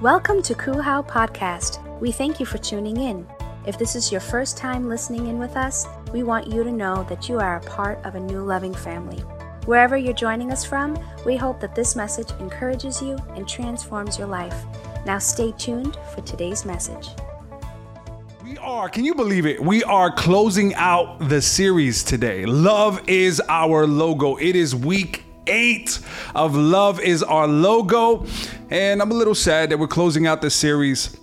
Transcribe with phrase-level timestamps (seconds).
[0.00, 1.80] Welcome to Kuhau Podcast.
[2.00, 3.24] We thank you for tuning in.
[3.64, 7.06] If this is your first time listening in with us, we want you to know
[7.08, 9.18] that you are a part of a new loving family.
[9.66, 14.26] Wherever you're joining us from, we hope that this message encourages you and transforms your
[14.26, 14.64] life.
[15.06, 17.10] Now stay tuned for today's message.
[18.42, 19.62] We are, can you believe it?
[19.62, 22.46] We are closing out the series today.
[22.46, 24.36] Love is our logo.
[24.36, 25.98] It is week eight
[26.34, 28.26] of Love is Our Logo.
[28.70, 31.16] And I'm a little sad that we're closing out the series,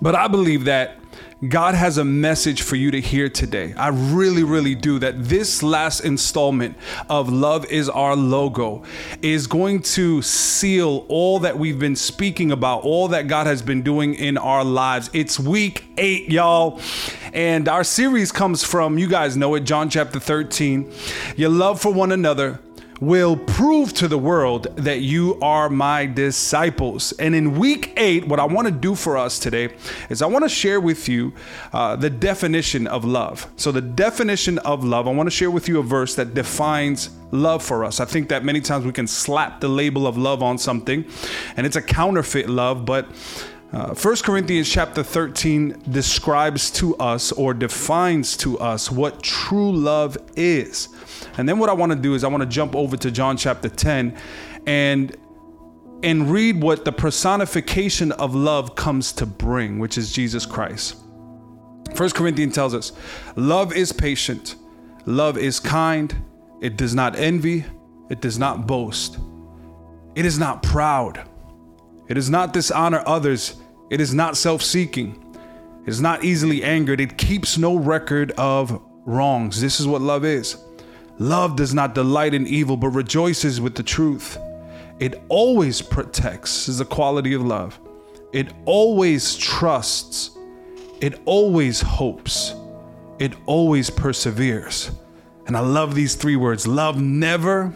[0.00, 0.98] but I believe that
[1.46, 3.74] God has a message for you to hear today.
[3.76, 4.98] I really, really do.
[4.98, 6.78] That this last installment
[7.10, 8.84] of Love is Our Logo
[9.20, 13.82] is going to seal all that we've been speaking about, all that God has been
[13.82, 15.10] doing in our lives.
[15.12, 16.80] It's week eight, y'all.
[17.34, 20.90] And our series comes from, you guys know it, John chapter 13.
[21.36, 22.60] Your love for one another
[23.00, 27.12] will prove to the world that you are my disciples.
[27.12, 29.74] And in week eight, what I want to do for us today
[30.08, 31.32] is I want to share with you
[31.72, 33.50] uh, the definition of love.
[33.56, 37.10] So, the definition of love, I want to share with you a verse that defines
[37.32, 38.00] love for us.
[38.00, 41.04] I think that many times we can slap the label of love on something
[41.56, 43.08] and it's a counterfeit love, but
[43.76, 50.16] uh, 1 Corinthians chapter 13 describes to us or defines to us what true love
[50.34, 50.88] is.
[51.36, 53.36] And then what I want to do is I want to jump over to John
[53.36, 54.16] chapter 10
[54.66, 55.14] and
[56.02, 60.96] and read what the personification of love comes to bring, which is Jesus Christ.
[61.94, 62.92] First Corinthians tells us,
[63.34, 64.56] love is patient,
[65.04, 66.14] love is kind,
[66.62, 67.66] it does not envy,
[68.08, 69.18] it does not boast.
[70.14, 71.28] It is not proud.
[72.08, 73.56] It does not dishonor others.
[73.90, 75.22] It is not self-seeking.
[75.84, 77.00] It is not easily angered.
[77.00, 79.60] It keeps no record of wrongs.
[79.60, 80.56] This is what love is.
[81.18, 84.38] Love does not delight in evil, but rejoices with the truth.
[84.98, 87.78] It always protects, is the quality of love.
[88.32, 90.36] It always trusts.
[91.00, 92.54] It always hopes.
[93.18, 94.90] It always perseveres.
[95.46, 97.72] And I love these three words love never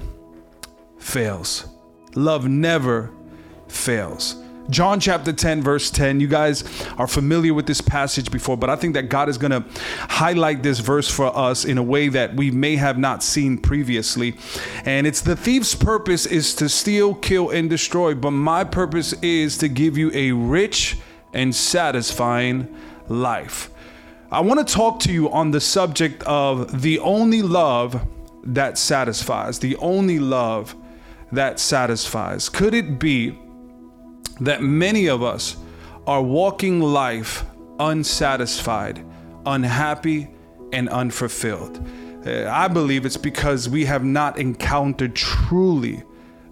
[0.98, 1.66] fails.
[2.14, 3.12] Love never
[3.68, 4.36] fails.
[4.68, 6.20] John chapter 10, verse 10.
[6.20, 6.64] You guys
[6.98, 9.64] are familiar with this passage before, but I think that God is going to
[10.08, 14.36] highlight this verse for us in a way that we may have not seen previously.
[14.84, 19.58] And it's the thief's purpose is to steal, kill, and destroy, but my purpose is
[19.58, 20.98] to give you a rich
[21.32, 22.74] and satisfying
[23.08, 23.70] life.
[24.30, 28.06] I want to talk to you on the subject of the only love
[28.44, 30.76] that satisfies, the only love
[31.32, 32.48] that satisfies.
[32.48, 33.36] Could it be?
[34.40, 35.56] That many of us
[36.06, 37.44] are walking life
[37.78, 39.04] unsatisfied,
[39.46, 40.28] unhappy,
[40.72, 41.86] and unfulfilled.
[42.26, 46.02] Uh, I believe it's because we have not encountered truly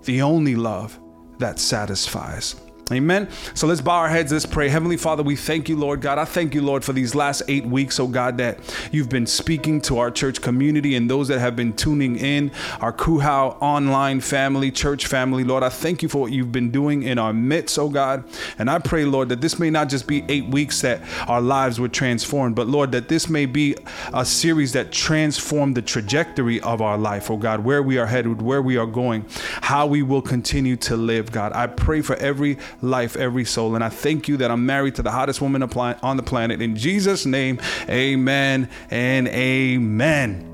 [0.04, 0.98] the only love
[1.38, 2.56] that satisfies.
[2.90, 3.28] Amen.
[3.52, 4.32] So let's bow our heads.
[4.32, 4.70] Let's pray.
[4.70, 6.18] Heavenly Father, we thank you, Lord God.
[6.18, 8.58] I thank you, Lord, for these last eight weeks, oh God, that
[8.90, 12.50] you've been speaking to our church community and those that have been tuning in,
[12.80, 15.44] our Kuhau online family, church family.
[15.44, 18.24] Lord, I thank you for what you've been doing in our midst, oh God.
[18.58, 21.78] And I pray, Lord, that this may not just be eight weeks that our lives
[21.78, 23.76] were transformed, but Lord, that this may be
[24.14, 28.40] a series that transformed the trajectory of our life, oh God, where we are headed,
[28.40, 29.26] where we are going,
[29.60, 31.52] how we will continue to live, God.
[31.52, 33.74] I pray for every life, every soul.
[33.74, 36.62] And I thank you that I'm married to the hottest woman on the planet.
[36.62, 40.48] In Jesus' name, amen and amen.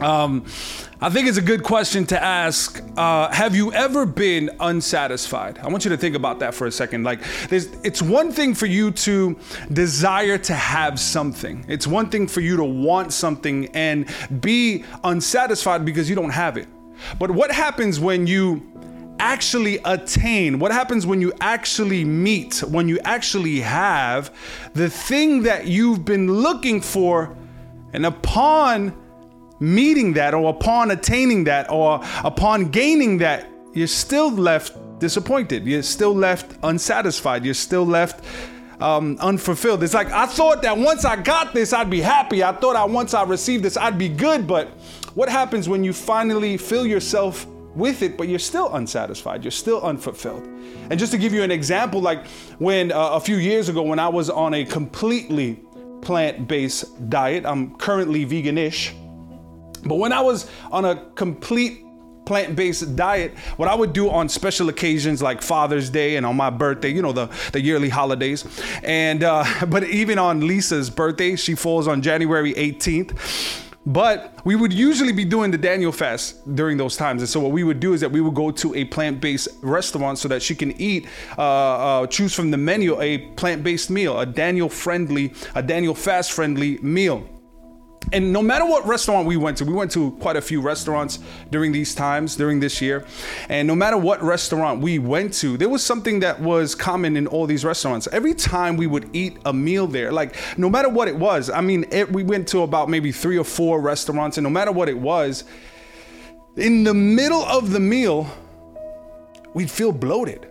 [0.00, 0.44] Um,
[1.00, 2.82] I think it's a good question to ask.
[2.96, 5.58] Uh, have you ever been unsatisfied?
[5.58, 7.04] I want you to think about that for a second.
[7.04, 7.20] Like,
[7.50, 9.38] it's one thing for you to
[9.72, 14.06] desire to have something, it's one thing for you to want something and
[14.40, 16.68] be unsatisfied because you don't have it.
[17.18, 18.62] But what happens when you
[19.18, 24.34] actually attain, what happens when you actually meet, when you actually have
[24.74, 27.36] the thing that you've been looking for,
[27.92, 28.94] and upon
[29.60, 35.66] meeting that, or upon attaining that, or upon gaining that, you're still left disappointed.
[35.66, 37.44] You're still left unsatisfied.
[37.44, 38.24] You're still left
[38.80, 39.82] um, unfulfilled.
[39.82, 42.42] It's like I thought that once I got this, I'd be happy.
[42.42, 44.46] I thought I once I received this, I'd be good.
[44.46, 44.68] But
[45.14, 49.44] what happens when you finally fill yourself with it, but you're still unsatisfied.
[49.44, 50.44] You're still unfulfilled.
[50.90, 52.26] And just to give you an example, like
[52.58, 55.60] when uh, a few years ago, when I was on a completely
[56.00, 58.94] plant based diet, I'm currently vegan ish,
[59.84, 61.82] But when I was on a complete
[62.26, 66.50] plant-based diet what i would do on special occasions like father's day and on my
[66.50, 68.44] birthday you know the, the yearly holidays
[68.82, 73.16] and uh, but even on lisa's birthday she falls on january 18th
[73.86, 77.22] But we would usually be doing the Daniel fast during those times.
[77.22, 80.18] And so what we would do is that we would go to a plant-based restaurant
[80.18, 81.06] so that she can eat,
[81.38, 86.32] uh, uh, choose from the menu a plant-based meal, a Daniel friendly, a Daniel fast
[86.32, 87.28] friendly meal
[88.12, 91.18] and no matter what restaurant we went to, we went to quite a few restaurants
[91.50, 93.04] during these times, during this year.
[93.48, 97.26] And no matter what restaurant we went to, there was something that was common in
[97.26, 98.06] all these restaurants.
[98.12, 101.60] Every time we would eat a meal there, like no matter what it was, I
[101.60, 104.88] mean, it, we went to about maybe three or four restaurants, and no matter what
[104.88, 105.44] it was,
[106.56, 108.28] in the middle of the meal,
[109.52, 110.46] we'd feel bloated.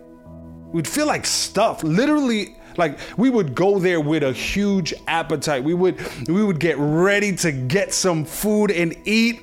[0.72, 1.82] We'd feel like stuff.
[1.82, 5.64] Literally, like we would go there with a huge appetite.
[5.64, 9.40] We would we would get ready to get some food and eat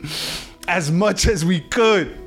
[0.67, 2.19] as much as we could.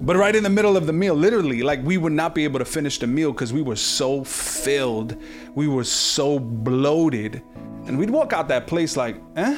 [0.00, 2.58] But right in the middle of the meal, literally, like we would not be able
[2.58, 5.16] to finish the meal because we were so filled.
[5.54, 7.42] We were so bloated.
[7.86, 9.56] And we'd walk out that place like, eh?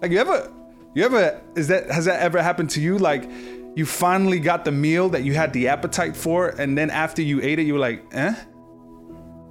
[0.00, 0.52] Like you ever
[0.94, 2.98] you ever is that has that ever happened to you?
[2.98, 3.28] Like
[3.74, 7.40] you finally got the meal that you had the appetite for, and then after you
[7.42, 8.34] ate it, you were like, eh?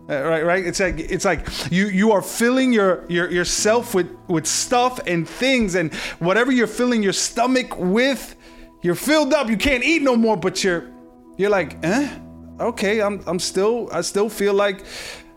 [0.09, 0.65] Uh, right right?
[0.65, 5.29] It's like it's like you you are filling your, your yourself with with stuff and
[5.29, 8.35] things and whatever you're filling your stomach with
[8.81, 9.49] you're filled up.
[9.49, 10.89] You can't eat no more but you're
[11.37, 12.09] you're like eh?
[12.59, 14.83] Okay i'm i'm still i still feel like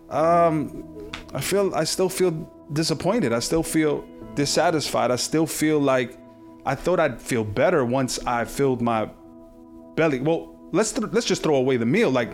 [0.08, 2.30] um i feel i still feel
[2.72, 3.32] disappointed.
[3.34, 4.04] I still feel
[4.34, 5.10] dissatisfied.
[5.10, 6.16] I still feel like
[6.64, 9.10] i thought i'd feel better once i filled my
[9.96, 10.20] belly.
[10.20, 12.30] Well let's th- let's just throw away the meal like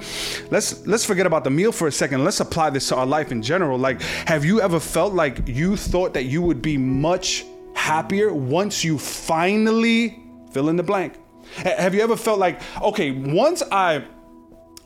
[0.51, 3.33] let's let's forget about the meal for a second let's apply this to our life
[3.33, 7.45] in general like have you ever felt like you thought that you would be much
[7.75, 11.15] happier once you finally fill in the blank
[11.57, 14.03] have you ever felt like okay once i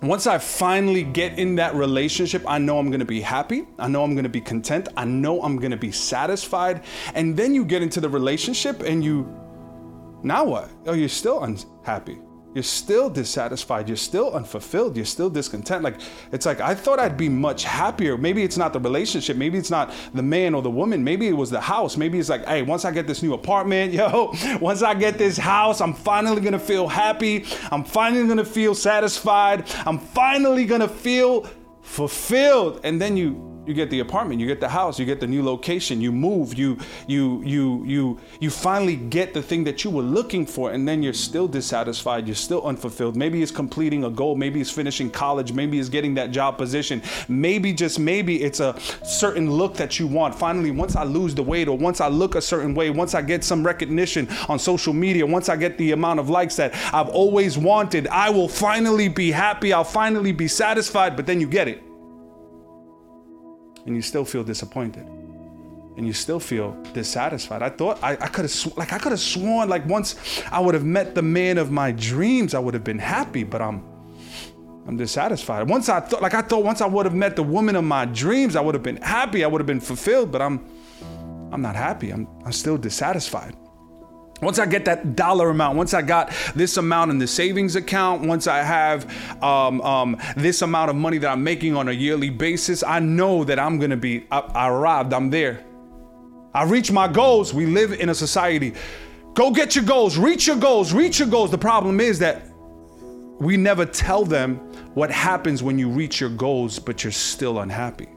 [0.02, 3.68] once I finally get in that relationship, I know I'm gonna be happy.
[3.78, 4.88] I know I'm gonna be content.
[4.96, 6.82] I know I'm gonna be satisfied.
[7.14, 9.32] And then you get into the relationship and you,
[10.24, 10.70] now what?
[10.86, 12.18] Oh, you're still unhappy
[12.54, 15.82] you're still dissatisfied you're still unfulfilled you're still discontent.
[15.82, 16.00] Like
[16.32, 18.16] it's like i thought i'd be much happier.
[18.16, 21.36] Maybe it's not the relationship maybe it's not the man or the woman maybe it
[21.36, 21.96] was the house.
[21.96, 25.36] Maybe it's like hey once i get this new apartment yo once i get this
[25.36, 27.44] house i'm finally gonna feel happy.
[27.70, 29.68] I'm finally gonna feel satisfied.
[29.86, 31.48] I'm finally gonna feel
[31.82, 32.80] fulfilled.
[32.84, 35.42] And then you you get the apartment you get the house you get the new
[35.42, 36.76] location you move you
[37.06, 41.02] you you you you finally get the thing that you were looking for and then
[41.02, 43.16] you're still dissatisfied you're still unfulfilled.
[43.16, 47.02] Maybe it's completing a goal maybe it's finishing college maybe it's getting that job position.
[47.28, 50.34] Maybe just maybe it's a certain look that you want.
[50.34, 53.22] Finally once i lose the weight or once i look a certain way once i
[53.22, 57.08] get some recognition on social media once i get the amount of likes that i've
[57.08, 61.68] always wanted i will finally be happy i'll finally be satisfied but then you get
[61.68, 61.91] it
[63.86, 65.06] and you still feel disappointed
[65.96, 67.62] and you still feel dissatisfied.
[67.62, 70.60] I thought I, I could have sw- like I could have sworn like once I
[70.60, 73.84] would have met the man of my dreams, I would have been happy, but I'm
[74.86, 75.68] I'm dissatisfied.
[75.68, 78.06] Once I thought like I thought once I would have met the woman of my
[78.06, 80.64] dreams, I would have been happy, I would have been fulfilled, but I'm
[81.52, 82.10] I'm not happy.
[82.10, 83.54] I'm I'm still dissatisfied.
[84.42, 88.22] Once I get that dollar amount, once I got this amount in the savings account,
[88.22, 89.08] once I have
[89.40, 93.44] um, um, this amount of money that I'm making on a yearly basis, I know
[93.44, 95.64] that I'm gonna be, I, I arrived, I'm there.
[96.52, 97.54] I reach my goals.
[97.54, 98.74] We live in a society.
[99.34, 101.52] Go get your goals, reach your goals, reach your goals.
[101.52, 102.42] The problem is that
[103.38, 104.56] we never tell them
[104.94, 108.08] what happens when you reach your goals, but you're still unhappy.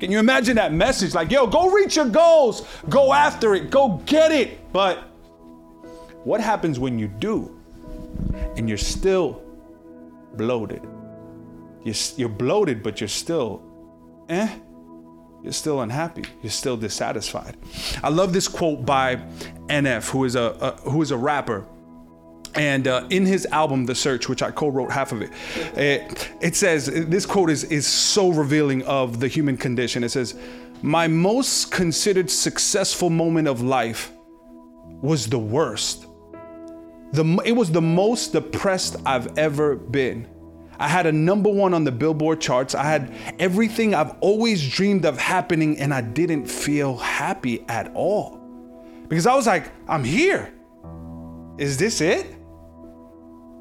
[0.00, 1.14] Can you imagine that message?
[1.14, 4.72] Like, yo, go reach your goals, go after it, go get it.
[4.72, 4.98] But
[6.24, 7.60] what happens when you do
[8.56, 9.42] and you're still
[10.34, 10.82] bloated?
[11.84, 13.62] You're, you're bloated, but you're still,
[14.28, 14.48] eh?
[15.42, 16.24] You're still unhappy.
[16.42, 17.56] You're still dissatisfied.
[18.02, 19.16] I love this quote by
[19.66, 21.66] NF, who is a, a who is a rapper
[22.56, 25.30] and uh, in his album the search which i co-wrote half of it,
[25.76, 30.34] it it says this quote is is so revealing of the human condition it says
[30.82, 34.12] my most considered successful moment of life
[35.02, 36.06] was the worst
[37.12, 40.28] the it was the most depressed i've ever been
[40.78, 42.74] I had a number one on the Billboard charts.
[42.74, 48.40] I had everything I've always dreamed of happening, and I didn't feel happy at all.
[49.08, 50.52] Because I was like, I'm here.
[51.58, 52.26] Is this it?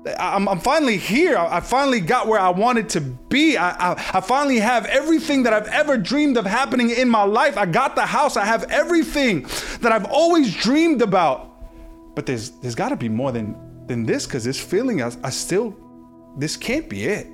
[0.05, 1.37] I'm, I'm, finally here.
[1.37, 3.55] I, finally got where I wanted to be.
[3.55, 7.57] I, I, I, finally have everything that I've ever dreamed of happening in my life.
[7.57, 8.35] I got the house.
[8.35, 9.43] I have everything
[9.79, 11.49] that I've always dreamed about.
[12.15, 13.55] But there's there's got to be more than
[13.87, 15.75] than this because this feeling, I, I still,
[16.37, 17.27] this can't be it.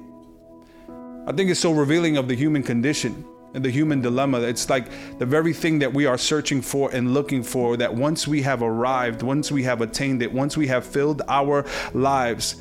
[1.28, 4.90] I think it's so revealing of the human condition And the human dilemma, it's like
[5.18, 8.62] the very thing that we are searching for and looking for, that once we have
[8.62, 12.58] arrived, once we have attained it, once we have filled our lives,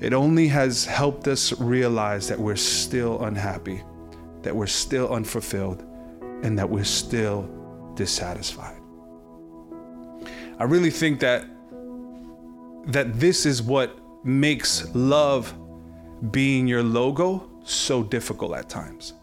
[0.00, 3.82] it only has helped us realize that we're still unhappy,
[4.40, 5.84] that we're still unfulfilled,
[6.42, 7.48] and that we're still
[7.94, 8.80] dissatisfied.
[10.58, 11.44] I really think that
[12.86, 15.54] that this is what makes love
[16.30, 19.14] being your logo so difficult at times.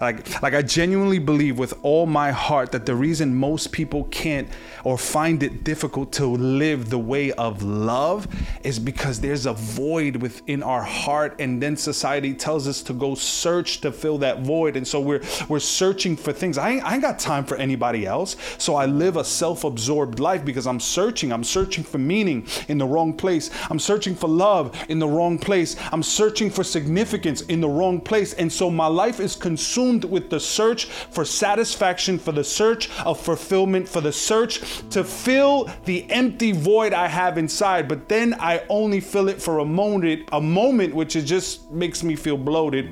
[0.00, 4.48] Like, like I genuinely believe with all my heart that the reason most people can't
[4.84, 8.26] or find it difficult to live the way of love
[8.64, 13.14] is because there's a void within our heart, and then society tells us to go
[13.14, 16.58] search to fill that void, and so we're we're searching for things.
[16.58, 20.44] I ain't, I ain't got time for anybody else, so I live a self-absorbed life
[20.44, 21.32] because I'm searching.
[21.32, 23.50] I'm searching for meaning in the wrong place.
[23.70, 25.76] I'm searching for love in the wrong place.
[25.92, 30.12] I'm searching for significance in the wrong place, and so my life is consumed consumed
[30.12, 35.70] with the search for satisfaction, for the search of fulfillment, for the search to fill
[35.84, 37.88] the empty void I have inside.
[37.88, 42.02] But then I only fill it for a moment, a moment which it just makes
[42.02, 42.90] me feel bloated.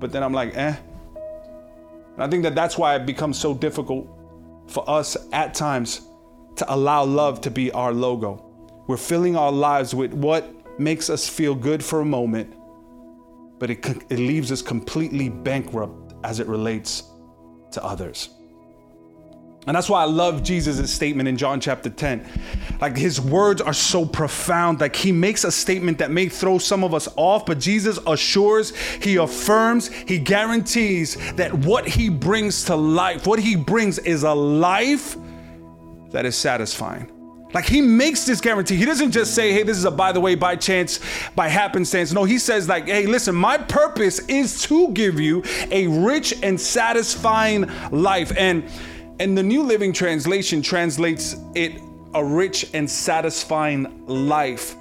[0.00, 0.76] But then I'm like, eh.
[2.14, 4.08] And I think that that's why it becomes so difficult
[4.66, 6.08] for us at times
[6.56, 8.42] to allow love to be our logo.
[8.88, 10.44] We're filling our lives with what
[10.78, 12.54] makes us feel good for a moment,
[13.58, 17.04] but it, it leaves us completely bankrupt as it relates
[17.70, 18.30] to others.
[19.66, 22.28] And that's why I love Jesus' statement in John chapter 10.
[22.80, 24.80] Like his words are so profound.
[24.80, 28.76] Like he makes a statement that may throw some of us off, but Jesus assures,
[29.02, 34.34] he affirms, he guarantees that what he brings to life, what he brings is a
[34.34, 35.16] life
[36.10, 37.10] that is satisfying.
[37.56, 38.76] Like he makes this guarantee.
[38.76, 41.00] He doesn't just say, hey, this is a by the way, by chance,
[41.34, 42.12] by happenstance.
[42.12, 46.60] No, he says, like, hey, listen, my purpose is to give you a rich and
[46.60, 48.30] satisfying life.
[48.36, 48.70] And
[49.20, 51.80] and the New Living Translation translates it
[52.12, 54.76] a rich and satisfying life.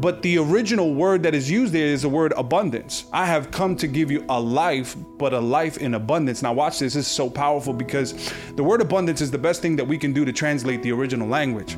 [0.00, 3.04] But the original word that is used there is the word abundance.
[3.12, 6.40] I have come to give you a life, but a life in abundance.
[6.40, 6.94] Now, watch this.
[6.94, 10.14] This is so powerful because the word abundance is the best thing that we can
[10.14, 11.76] do to translate the original language.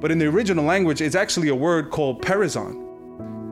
[0.00, 2.86] But in the original language, it's actually a word called perisson.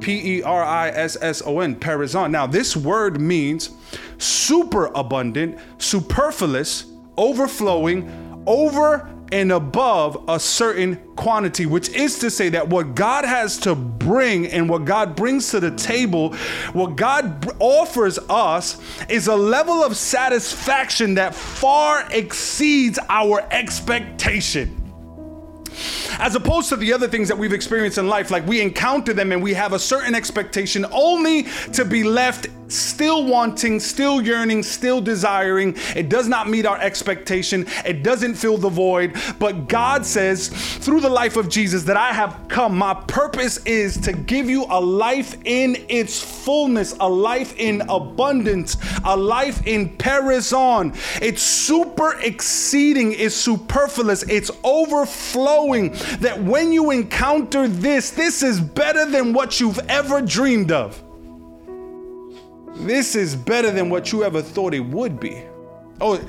[0.00, 2.32] P E R I S S O N, perisson.
[2.32, 3.70] Now, this word means
[4.18, 6.86] super abundant, superfluous,
[7.16, 13.58] overflowing, over and above a certain quantity, which is to say that what God has
[13.58, 16.34] to bring and what God brings to the table,
[16.72, 24.77] what God offers us is a level of satisfaction that far exceeds our expectation
[26.18, 28.30] as opposed to the other things that we've experienced in life.
[28.30, 33.24] Like we encounter them and we have a certain expectation only to be left still
[33.24, 35.74] wanting, still yearning, still desiring.
[35.96, 39.16] It does not meet our expectation, it doesn't fill the void.
[39.38, 42.76] But God says through the life of Jesus that I have come.
[42.76, 48.76] My purpose is to give you a life in its fullness, a life in abundance,
[49.04, 50.92] a life in perisson.
[51.20, 55.67] It's super exceeding, it's superfluous, it's overflowing.
[56.20, 61.02] That when you encounter this, this is better than what you've ever dreamed of.
[62.76, 65.42] This is better than what you ever thought it would be.
[66.00, 66.20] Oh,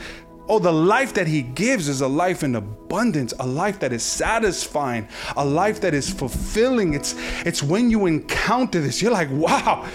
[0.48, 4.02] oh, the life that he gives is a life in abundance, a life that is
[4.04, 6.96] satisfying, a life that is fulfilling.
[6.96, 7.16] It's
[7.46, 9.88] it's when you encounter this, you're like, wow,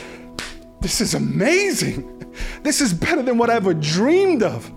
[0.80, 2.12] this is amazing.
[2.64, 4.68] This is better than what I ever dreamed of.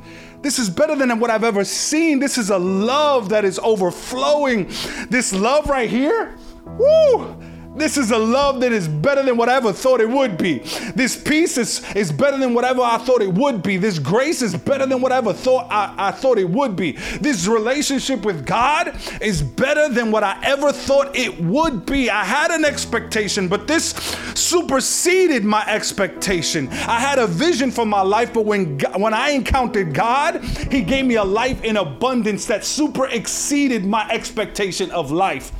[0.48, 2.20] This is better than what I've ever seen.
[2.20, 4.68] This is a love that is overflowing.
[5.10, 7.36] This love right here, woo!
[7.78, 10.60] This is a love that is better than what I ever thought it would be.
[10.96, 13.78] This peace is, is better than whatever I thought it would be.
[13.78, 16.94] This grace is better than whatever thought I, I thought it would be.
[17.22, 22.10] This relationship with God is better than what I ever thought it would be.
[22.10, 23.92] I had an expectation, but this
[24.34, 26.70] superseded my expectation.
[26.70, 31.06] I had a vision for my life, but when when I encountered God, He gave
[31.06, 35.52] me a life in abundance that super exceeded my expectation of life.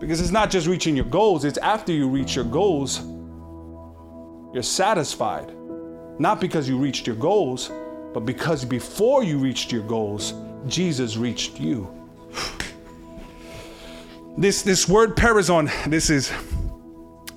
[0.00, 3.02] Because it's not just reaching your goals, it's after you reach your goals,
[4.54, 5.54] you're satisfied.
[6.18, 7.70] Not because you reached your goals,
[8.14, 10.34] but because before you reached your goals,
[10.66, 11.94] Jesus reached you.
[14.38, 16.32] This this word perisson, this is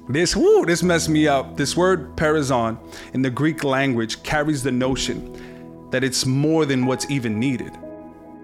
[0.08, 1.58] this whoo, this messed me up.
[1.58, 2.78] This word perisson
[3.14, 7.74] in the Greek language carries the notion that it's more than what's even needed.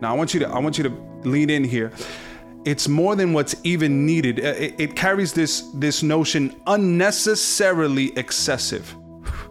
[0.01, 0.89] Now I want you to I want you to
[1.23, 1.93] lean in here
[2.65, 4.39] it's more than what's even needed.
[4.39, 8.95] Uh, it, it carries this this notion unnecessarily excessive.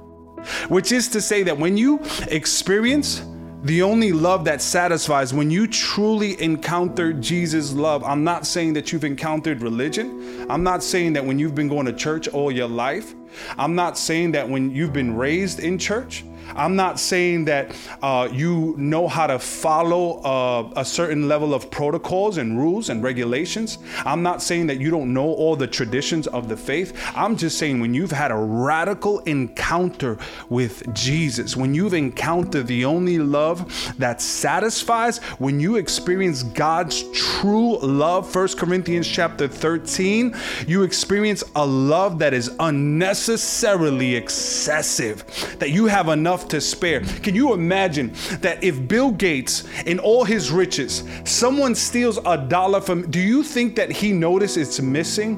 [0.69, 3.23] which is to say that when you experience
[3.63, 8.05] the only love that satisfies when you truly encounter Jesus' love.
[8.05, 10.47] I'm not saying that you've encountered religion.
[10.49, 13.15] I'm not saying that when you've been going to church all your life.
[13.59, 16.25] I'm not saying that when you've been raised in church.
[16.55, 21.71] I'm not saying that uh, you know how to follow uh, a certain level of
[21.71, 23.79] protocols and rules and regulations.
[24.05, 26.99] I'm not saying that you don't know all the traditions of the faith.
[27.15, 32.85] I'm just saying when you've had a radical encounter with Jesus, when you've encountered the
[32.85, 40.35] only love that satisfies, when you experience God's true love, 1 Corinthians chapter 13,
[40.67, 45.25] you experience a love that is unnecessarily excessive,
[45.59, 47.01] that you have enough enough to spare.
[47.23, 52.81] Can you imagine that if Bill Gates, in all his riches, someone steals a dollar
[52.81, 55.37] from, do you think that he notices it's missing?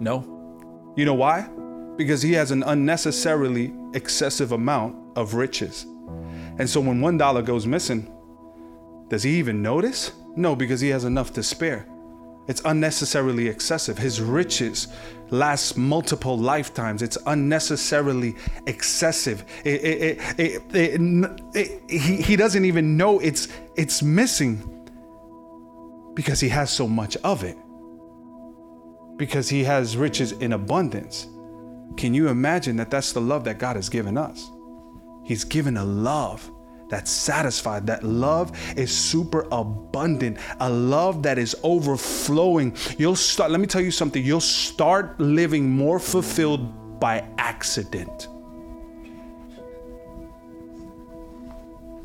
[0.00, 0.24] No.
[0.96, 1.48] You know why?
[1.96, 5.86] Because he has an unnecessarily excessive amount of riches.
[6.58, 8.12] And so when one dollar goes missing,
[9.08, 10.12] does he even notice?
[10.36, 11.86] No, because he has enough to spare.
[12.46, 13.98] It's unnecessarily excessive.
[13.98, 14.88] His riches
[15.30, 17.02] last multiple lifetimes.
[17.02, 19.44] It's unnecessarily excessive.
[19.64, 20.62] It, it,
[21.54, 24.74] it, he, he doesn't even know it's, it's missing
[26.14, 27.56] because he has so much of it.
[29.16, 31.26] Because he has riches in abundance.
[31.96, 34.50] Can you imagine that that's the love that God has given us?
[35.24, 36.50] He's given a love
[36.88, 37.86] that's satisfied.
[37.86, 42.74] That love is super abundant, a love that is overflowing.
[42.96, 48.28] You'll start, let me tell you something, you'll start living more fulfilled by accident.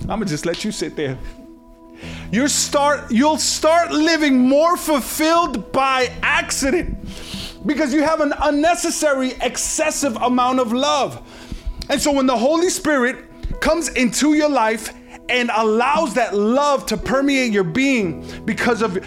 [0.01, 1.17] I'm gonna just let you sit there.
[2.31, 6.97] You start, you'll start living more fulfilled by accident
[7.65, 11.21] because you have an unnecessary, excessive amount of love.
[11.89, 13.25] And so when the Holy Spirit
[13.63, 14.93] comes into your life
[15.29, 18.99] and allows that love to permeate your being because of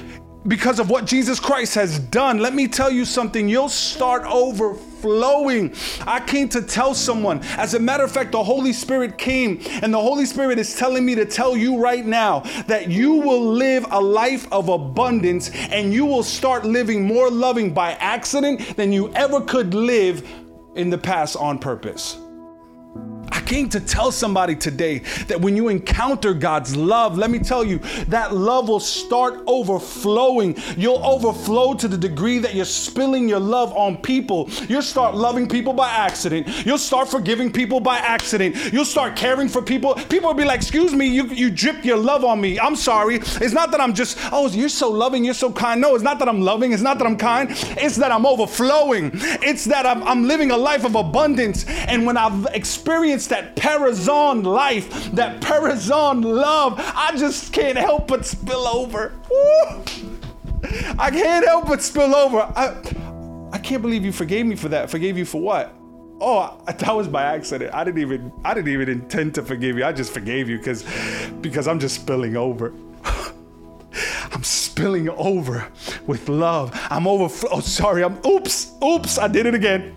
[0.48, 3.48] because of what Jesus Christ has done, let me tell you something.
[3.48, 5.74] You'll start overflowing.
[6.06, 7.40] I came to tell someone.
[7.58, 11.04] As a matter of fact, the Holy Spirit came, and the Holy Spirit is telling
[11.04, 15.92] me to tell you right now that you will live a life of abundance and
[15.92, 20.24] you will start living more loving by accident than you ever could live
[20.76, 22.18] in the past on purpose.
[23.32, 27.64] I came to tell somebody today that when you encounter God's love, let me tell
[27.64, 30.56] you, that love will start overflowing.
[30.76, 34.48] You'll overflow to the degree that you're spilling your love on people.
[34.68, 36.46] You'll start loving people by accident.
[36.66, 38.72] You'll start forgiving people by accident.
[38.72, 39.94] You'll start caring for people.
[39.94, 42.58] People will be like, Excuse me, you, you dripped your love on me.
[42.58, 43.16] I'm sorry.
[43.16, 45.80] It's not that I'm just, oh, you're so loving, you're so kind.
[45.80, 47.50] No, it's not that I'm loving, it's not that I'm kind.
[47.50, 49.10] It's that I'm overflowing.
[49.14, 51.64] It's that I'm, I'm living a life of abundance.
[51.66, 58.26] And when I've experienced that perisson life, that perisson love, I just can't help but
[58.26, 59.12] spill over.
[59.30, 59.84] Woo!
[60.98, 62.40] I can't help but spill over.
[62.40, 62.76] I,
[63.52, 64.90] I can't believe you forgave me for that.
[64.90, 65.74] Forgave you for what?
[66.20, 67.74] Oh, that was by accident.
[67.74, 69.84] I didn't even I didn't even intend to forgive you.
[69.84, 70.84] I just forgave you because
[71.40, 72.72] because I'm just spilling over.
[74.32, 75.68] I'm spilling over
[76.06, 76.70] with love.
[76.90, 77.24] I'm over.
[77.50, 78.02] Oh, sorry.
[78.02, 78.18] I'm.
[78.26, 78.72] Oops.
[78.82, 79.18] Oops.
[79.18, 79.94] I did it again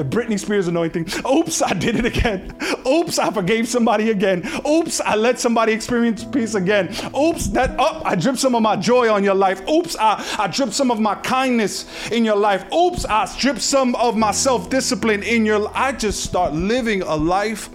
[0.00, 1.06] the Britney Spears anointing.
[1.30, 2.56] Oops, I did it again.
[2.86, 4.50] Oops, I forgave somebody again.
[4.66, 6.88] Oops, I let somebody experience peace again.
[7.14, 9.60] Oops, that oh, I dripped some of my joy on your life.
[9.68, 12.64] Oops, I, I dripped some of my kindness in your life.
[12.72, 17.68] Oops, I stripped some of my self-discipline in your I just start living a life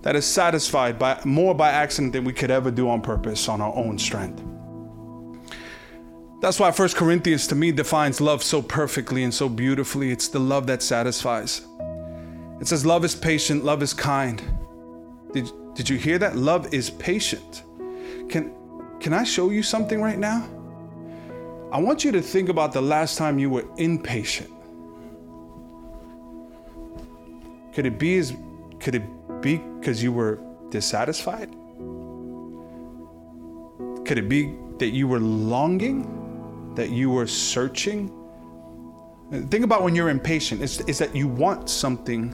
[0.00, 3.60] that is satisfied by more by accident than we could ever do on purpose on
[3.60, 4.49] our own strength.
[6.40, 10.10] That's why 1 Corinthians to me defines love so perfectly and so beautifully.
[10.10, 11.66] It's the love that satisfies.
[12.60, 14.42] It says, Love is patient, love is kind.
[15.32, 16.36] Did, did you hear that?
[16.36, 17.64] Love is patient.
[18.30, 18.54] Can,
[19.00, 20.48] can I show you something right now?
[21.72, 24.50] I want you to think about the last time you were impatient.
[27.74, 28.34] Could it be as,
[28.80, 29.02] could it
[29.42, 31.50] be because you were dissatisfied?
[34.06, 36.19] Could it be that you were longing?
[36.80, 38.10] That you were searching.
[39.50, 42.32] Think about when you're impatient, it's, it's that you want something,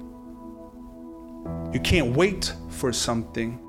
[1.73, 3.61] you can't wait for something.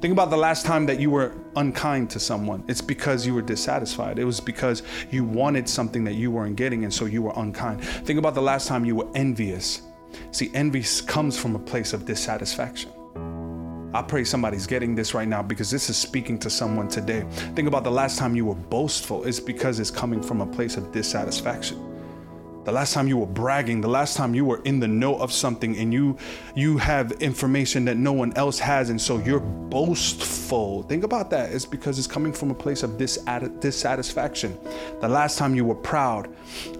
[0.00, 2.64] Think about the last time that you were unkind to someone.
[2.66, 4.18] It's because you were dissatisfied.
[4.18, 7.84] It was because you wanted something that you weren't getting, and so you were unkind.
[7.84, 9.82] Think about the last time you were envious.
[10.30, 12.90] See, envy comes from a place of dissatisfaction.
[13.96, 17.24] I pray somebody's getting this right now because this is speaking to someone today.
[17.54, 19.24] Think about the last time you were boastful.
[19.24, 21.95] It's because it's coming from a place of dissatisfaction.
[22.66, 25.32] The last time you were bragging, the last time you were in the know of
[25.32, 26.18] something and you
[26.56, 30.82] you have information that no one else has and so you're boastful.
[30.82, 31.52] Think about that.
[31.52, 34.58] It's because it's coming from a place of dissatisfaction.
[35.00, 36.28] The last time you were proud.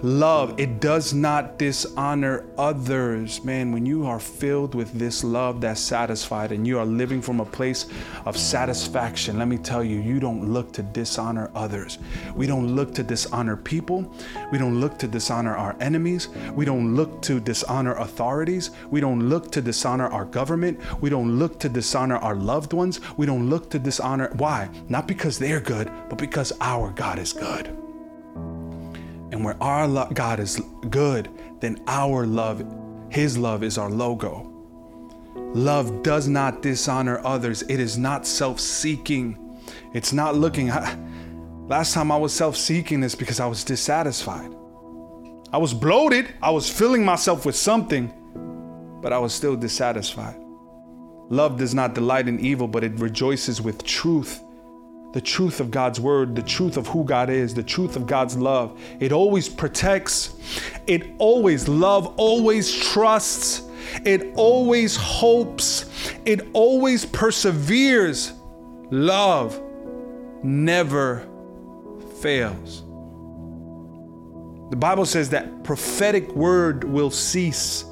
[0.03, 3.45] Love, it does not dishonor others.
[3.45, 7.41] Man, when you are filled with this love that's satisfied and you are living from
[7.41, 7.87] a place
[8.25, 11.99] of satisfaction, let me tell you, you don't look to dishonor others.
[12.35, 14.13] We don't look to dishonor people.
[14.51, 16.29] We don't look to dishonor our enemies.
[16.55, 18.71] We don't look to dishonor authorities.
[18.91, 20.81] We don't look to dishonor our government.
[21.01, 23.01] We don't look to dishonor our loved ones.
[23.17, 24.31] We don't look to dishonor.
[24.37, 24.69] Why?
[24.89, 27.69] Not because they're good, but because our God is good.
[29.33, 30.61] And where our lo- God is
[30.91, 31.29] good,
[31.61, 32.65] then our love,
[33.11, 34.53] His love, is our logo.
[35.55, 39.43] Love does not dishonor others, it is not self seeking.
[39.95, 40.69] It's not looking.
[41.69, 44.53] Last time I was self seeking is because I was dissatisfied.
[45.53, 46.35] I was bloated.
[46.43, 48.13] I was filling myself with something,
[49.01, 50.37] but I was still dissatisfied.
[51.29, 54.43] Love does not delight in evil, but it rejoices with truth.
[55.13, 58.37] The truth of God's word, the truth of who God is, the truth of God's
[58.37, 58.79] love.
[59.01, 60.37] It always protects.
[60.87, 63.63] It always, love always trusts.
[64.05, 65.87] It always hopes.
[66.25, 68.35] It always perseveres.
[68.91, 69.61] Love
[70.43, 71.27] never
[72.21, 72.86] fails.
[74.71, 77.85] The Bible says that prophetic word will cease,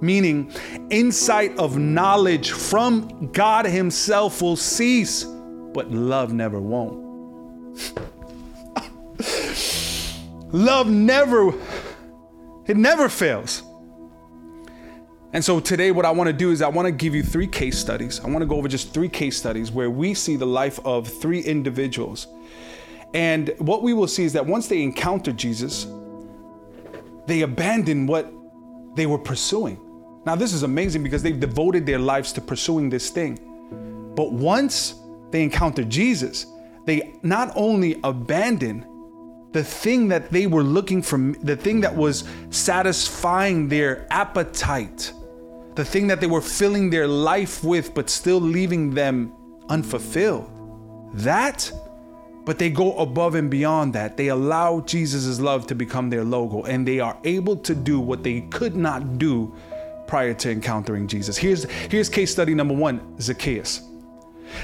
[0.00, 0.52] meaning
[0.90, 7.00] insight of knowledge from God Himself will cease, but love never won't.
[10.52, 11.54] love never,
[12.66, 13.62] it never fails.
[15.32, 17.46] And so today, what I want to do is I want to give you three
[17.46, 18.20] case studies.
[18.20, 21.08] I want to go over just three case studies where we see the life of
[21.08, 22.26] three individuals
[23.14, 25.86] and what we will see is that once they encounter Jesus,
[27.26, 28.32] they abandon what
[28.94, 29.78] they were pursuing.
[30.24, 33.38] Now, this is amazing because they've devoted their lives to pursuing this thing.
[34.14, 34.94] But once
[35.30, 36.46] they encounter Jesus,
[36.84, 38.86] they not only abandon
[39.52, 45.12] the thing that they were looking for, the thing that was satisfying their appetite,
[45.74, 49.32] the thing that they were filling their life with, but still leaving them
[49.68, 50.48] unfulfilled.
[51.14, 51.70] That
[52.44, 54.16] but they go above and beyond that.
[54.16, 58.22] They allow Jesus' love to become their logo, and they are able to do what
[58.22, 59.54] they could not do
[60.06, 61.36] prior to encountering Jesus.
[61.36, 63.82] Here's, here's case study number one Zacchaeus.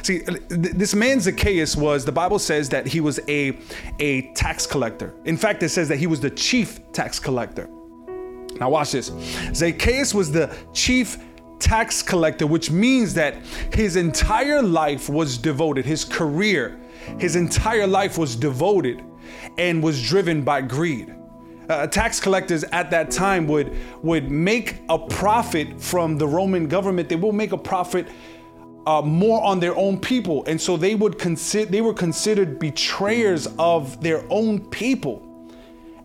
[0.02, 3.58] See, this man Zacchaeus was, the Bible says that he was a,
[3.98, 5.14] a tax collector.
[5.24, 7.68] In fact, it says that he was the chief tax collector.
[8.60, 9.10] Now, watch this.
[9.54, 11.18] Zacchaeus was the chief
[11.58, 13.36] tax collector, which means that
[13.72, 16.78] his entire life was devoted, his career,
[17.18, 19.02] his entire life was devoted
[19.56, 21.14] and was driven by greed.
[21.68, 27.08] Uh, tax collectors at that time would would make a profit from the Roman government.
[27.08, 28.08] They will make a profit
[28.86, 33.46] uh, more on their own people, and so they would consider they were considered betrayers
[33.58, 35.24] of their own people.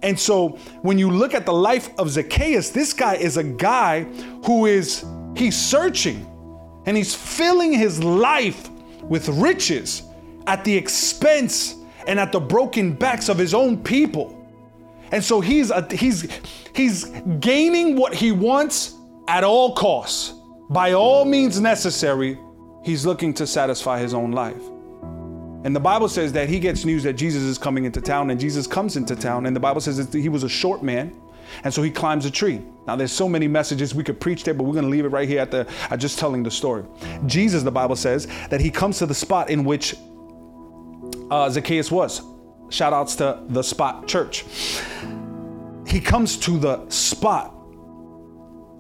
[0.02, 0.50] And so
[0.82, 4.04] when you look at the life of Zacchaeus, this guy is a guy
[4.46, 6.28] who is he's searching
[6.86, 8.70] and he's filling his life
[9.02, 10.04] with riches
[10.48, 11.76] at the expense
[12.08, 14.40] and at the broken backs of his own people.
[15.12, 16.28] And so he's a, he's
[16.76, 17.06] he's
[17.40, 18.96] gaining what he wants
[19.28, 20.34] at all costs.
[20.70, 22.38] By all means necessary,
[22.84, 24.62] he's looking to satisfy his own life.
[25.64, 28.40] And the Bible says that he gets news that Jesus is coming into town, and
[28.40, 31.16] Jesus comes into town, and the Bible says that he was a short man,
[31.64, 32.62] and so he climbs a tree.
[32.86, 35.10] Now, there's so many messages we could preach there, but we're going to leave it
[35.10, 36.84] right here at the at just telling the story.
[37.28, 39.96] Jesus, the Bible says that he comes to the spot in which
[41.30, 42.22] uh, Zacchaeus was.
[42.70, 44.46] Shout outs to the spot church.
[45.88, 47.50] He comes to the spot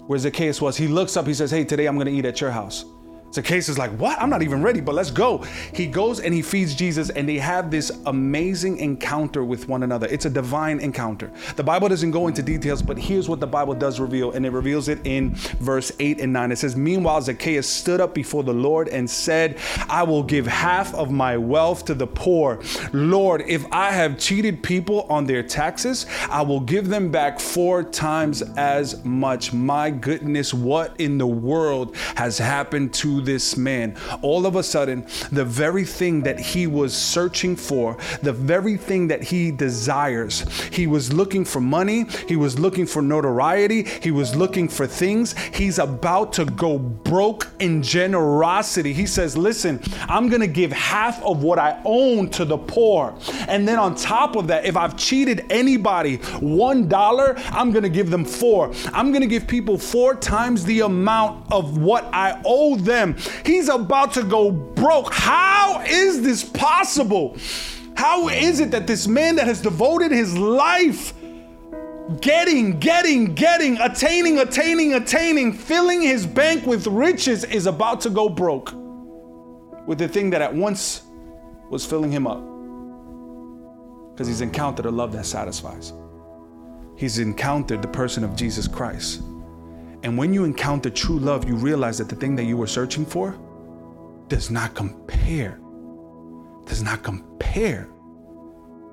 [0.08, 0.78] where Zacchaeus was.
[0.78, 2.86] He looks up, he says, Hey, today I'm to eat at your house.
[3.34, 4.22] Zacchaeus is like, What?
[4.22, 5.39] I'm not even ready, but let's go.
[5.74, 10.08] He goes and he feeds Jesus, and they have this amazing encounter with one another.
[10.08, 11.32] It's a divine encounter.
[11.56, 14.52] The Bible doesn't go into details, but here's what the Bible does reveal, and it
[14.52, 16.52] reveals it in verse 8 and 9.
[16.52, 19.58] It says, Meanwhile, Zacchaeus stood up before the Lord and said,
[19.89, 22.62] I will give half of my wealth to the poor.
[22.91, 27.84] Lord, if I have cheated people on their taxes, I will give them back four
[27.84, 29.54] times as much.
[29.54, 33.96] My goodness, what in the world has happened to this man.
[34.22, 39.08] All of a sudden, the very thing that he was searching for, the very thing
[39.08, 44.36] that he desires, he was looking for money, he was looking for notoriety, he was
[44.36, 45.36] looking for things.
[45.54, 48.94] He's about to go broke in generosity.
[48.94, 53.16] He says, Listen, I'm gonna give half of what I own to the poor.
[53.48, 58.10] And then on top of that, if I've cheated anybody one dollar, I'm gonna give
[58.10, 58.72] them four.
[58.94, 63.12] I'm gonna give people four times the amount of what I owe them.
[63.45, 65.13] He's about to go broke.
[65.13, 67.38] How is this possible?
[67.95, 71.13] How is it that this man that has devoted his life
[72.21, 78.28] getting, getting, getting, attaining, attaining, attaining, filling his bank with riches is about to go
[78.30, 78.73] broke
[79.86, 81.04] with the thing that at once
[81.69, 82.41] was filling him up?
[84.12, 85.93] Because he's encountered a love that satisfies.
[86.95, 89.21] He's encountered the person of Jesus Christ.
[90.04, 93.06] And when you encounter true love, you realize that the thing that you were searching
[93.06, 93.39] for
[94.28, 95.60] does not compare,
[96.66, 97.88] does not compare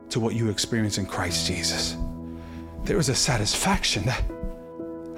[0.08, 1.96] to what you experience in Christ Jesus.
[2.84, 4.22] There is a satisfaction that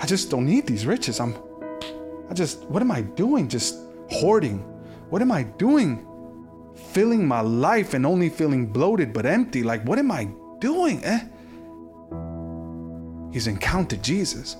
[0.00, 1.20] I just don't need these riches.
[1.20, 1.35] I'm,
[2.28, 3.48] I just, what am I doing?
[3.48, 3.78] Just
[4.11, 4.59] hoarding.
[5.11, 6.07] What am I doing?
[6.92, 9.62] Filling my life and only feeling bloated but empty.
[9.62, 10.28] Like, what am I
[10.59, 11.05] doing?
[11.05, 11.20] Eh?
[13.33, 14.57] He's encountered Jesus.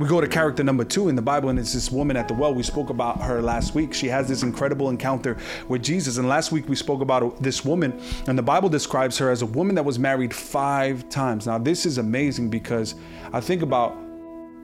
[0.00, 2.32] We go to character number two in the Bible, and it's this woman at the
[2.32, 2.54] well.
[2.54, 3.92] We spoke about her last week.
[3.92, 5.36] She has this incredible encounter
[5.68, 6.16] with Jesus.
[6.16, 9.46] And last week we spoke about this woman, and the Bible describes her as a
[9.46, 11.46] woman that was married five times.
[11.46, 12.94] Now, this is amazing because
[13.30, 13.94] I think about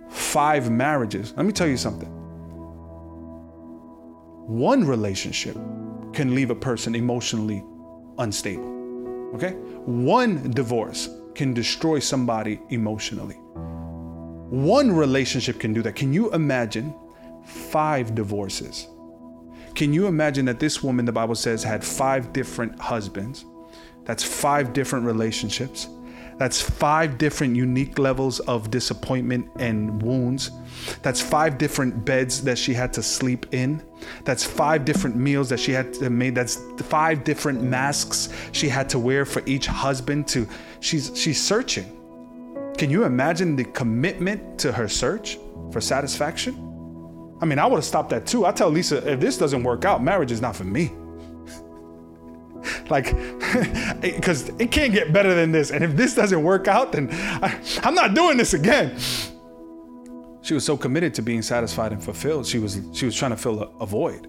[0.09, 1.35] five marriages.
[1.37, 2.09] Let me tell you something.
[4.47, 5.59] One relationship
[6.15, 7.63] can leave a person emotionally
[8.17, 9.35] unstable.
[9.35, 9.51] Okay?
[9.85, 13.39] One divorce can destroy somebody emotionally.
[14.49, 15.97] One relationship can do that.
[15.97, 16.95] Can you imagine
[17.45, 18.87] five divorces?
[19.75, 23.45] Can you imagine that this woman, the Bible says, had five different husbands?
[24.05, 25.89] That's five different relationships.
[26.39, 30.51] That's five different unique levels of disappointment and wounds.
[31.03, 33.83] That's five different beds that she had to sleep in.
[34.25, 36.35] That's five different meals that she had to make.
[36.35, 40.47] That's five different masks she had to wear for each husband to
[40.81, 41.96] she's she's searching.
[42.79, 45.39] Can you imagine the commitment to her search
[45.73, 46.55] for satisfaction?
[47.41, 48.45] I mean, I would have stopped that too.
[48.45, 50.93] I tell Lisa, if this doesn't work out, marriage is not for me.
[52.91, 53.15] like,
[54.01, 55.71] because it can't get better than this.
[55.71, 58.99] And if this doesn't work out, then I, I'm not doing this again.
[60.43, 62.47] She was so committed to being satisfied and fulfilled.
[62.47, 64.29] She was she was trying to fill a, a void.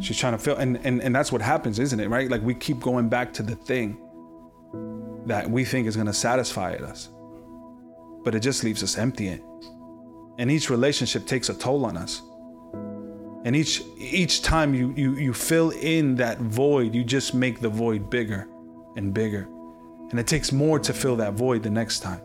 [0.00, 2.08] She's trying to fill, and, and and that's what happens, isn't it?
[2.08, 2.28] Right?
[2.28, 3.96] Like we keep going back to the thing
[5.26, 7.08] that we think is going to satisfy us
[8.24, 9.40] but it just leaves us empty.
[10.38, 12.22] And each relationship takes a toll on us.
[13.44, 17.68] And each each time you you you fill in that void, you just make the
[17.68, 18.48] void bigger
[18.96, 19.46] and bigger.
[20.10, 22.20] And it takes more to fill that void the next time.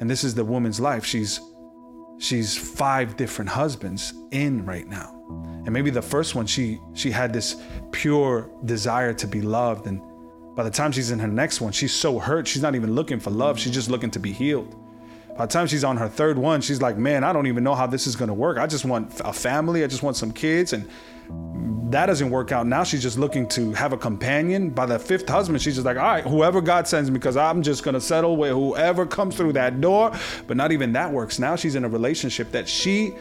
[0.00, 1.04] And this is the woman's life.
[1.04, 1.40] She's
[2.18, 5.16] she's five different husbands in right now.
[5.64, 7.56] And maybe the first one she she had this
[7.92, 10.00] pure desire to be loved and
[10.54, 13.20] by the time she's in her next one, she's so hurt, she's not even looking
[13.20, 13.58] for love.
[13.58, 14.74] She's just looking to be healed.
[15.36, 17.74] By the time she's on her third one, she's like, man, I don't even know
[17.74, 18.58] how this is gonna work.
[18.58, 20.72] I just want a family, I just want some kids.
[20.72, 20.88] And
[21.92, 22.66] that doesn't work out.
[22.66, 24.70] Now she's just looking to have a companion.
[24.70, 27.62] By the fifth husband, she's just like, all right, whoever God sends me, because I'm
[27.62, 30.12] just gonna settle with whoever comes through that door.
[30.46, 31.38] But not even that works.
[31.38, 33.14] Now she's in a relationship that she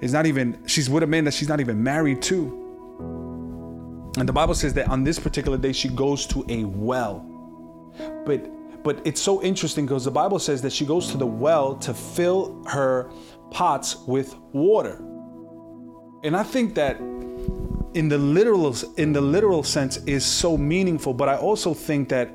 [0.00, 2.59] is not even, she's with a man that she's not even married to.
[4.16, 7.26] And the Bible says that on this particular day she goes to a well.
[8.26, 8.50] But
[8.82, 11.92] but it's so interesting because the Bible says that she goes to the well to
[11.92, 13.10] fill her
[13.50, 15.02] pots with water.
[16.24, 21.28] And I think that in the literal in the literal sense is so meaningful, but
[21.28, 22.30] I also think that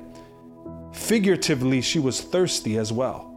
[0.92, 3.32] figuratively she was thirsty as well.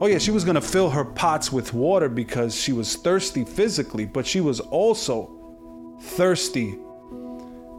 [0.00, 3.44] Oh yeah, she was going to fill her pots with water because she was thirsty
[3.44, 6.78] physically, but she was also thirsty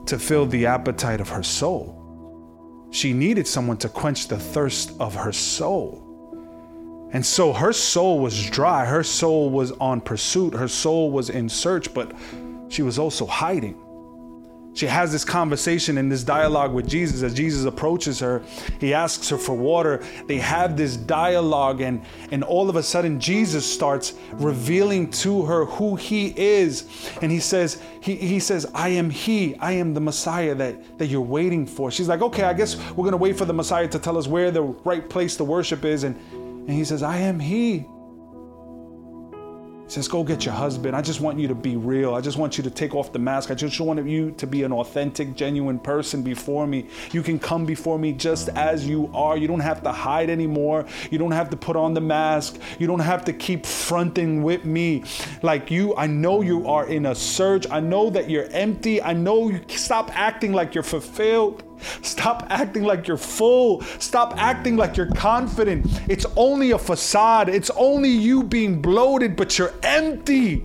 [0.06, 2.00] to fill the appetite of her soul.
[2.92, 6.04] She needed someone to quench the thirst of her soul.
[7.12, 11.48] And so her soul was dry, her soul was on pursuit, her soul was in
[11.48, 12.12] search, but
[12.70, 13.76] she was also hiding.
[14.76, 18.42] She has this conversation and this dialogue with Jesus as Jesus approaches her.
[18.80, 20.04] He asks her for water.
[20.26, 25.66] They have this dialogue, and, and all of a sudden, Jesus starts revealing to her
[25.66, 26.88] who he is.
[27.22, 31.08] And he says, he, he says, I am he, I am the Messiah that, that
[31.08, 31.92] you're waiting for.
[31.92, 34.50] She's like, okay, I guess we're gonna wait for the Messiah to tell us where
[34.50, 36.04] the right place to worship is.
[36.04, 37.86] And, and he says, I am he.
[39.94, 40.96] Says, Go get your husband.
[40.96, 42.16] I just want you to be real.
[42.16, 43.52] I just want you to take off the mask.
[43.52, 46.88] I just want you to be an authentic, genuine person before me.
[47.12, 49.38] You can come before me just as you are.
[49.38, 50.86] You don't have to hide anymore.
[51.12, 52.60] You don't have to put on the mask.
[52.80, 55.04] You don't have to keep fronting with me.
[55.42, 57.68] Like you, I know you are in a surge.
[57.70, 59.02] I know that you're empty.
[59.02, 61.64] I know you stop acting like you're fulfilled.
[62.02, 63.82] Stop acting like you're full.
[64.00, 65.86] Stop acting like you're confident.
[66.10, 67.50] It's only a facade.
[67.50, 70.64] It's only you being bloated, but you're empty.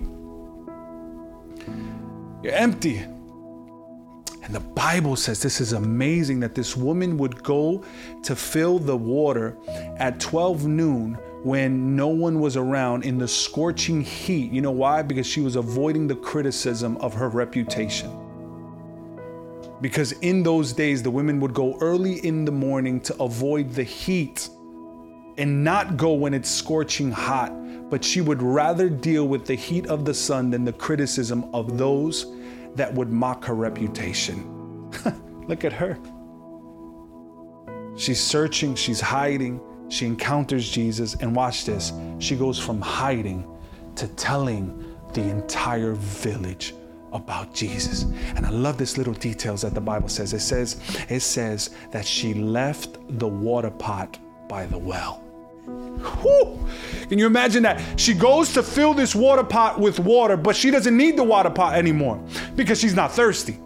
[2.43, 2.99] You're empty.
[2.99, 7.85] And the Bible says this is amazing that this woman would go
[8.23, 9.59] to fill the water
[9.99, 14.51] at 12 noon when no one was around in the scorching heat.
[14.51, 15.03] You know why?
[15.03, 18.28] Because she was avoiding the criticism of her reputation
[19.81, 23.83] because in those days the women would go early in the morning to avoid the
[23.83, 24.49] heat
[25.37, 27.53] and not go when it's scorching hot,
[27.91, 31.79] but she would rather deal with the heat of the sun than the criticism of
[31.79, 32.27] those
[32.75, 34.91] that would mock her reputation.
[35.49, 35.99] Look at her.
[37.97, 41.93] She's searching, she's hiding, she encounters Jesus, and watch this.
[42.19, 43.47] She goes from hiding
[43.97, 46.75] to telling the entire village
[47.13, 48.05] about Jesus.
[48.37, 50.33] And I love this little details that the Bible says.
[50.33, 54.19] It says it says that she left the water pot
[54.49, 55.23] by the well.
[56.23, 56.67] Whew.
[57.09, 57.83] Can you imagine that?
[58.01, 61.51] She goes to fill this water pot with water, but she doesn't need the water
[61.51, 62.23] pot anymore
[62.57, 63.59] because she's not thirsty.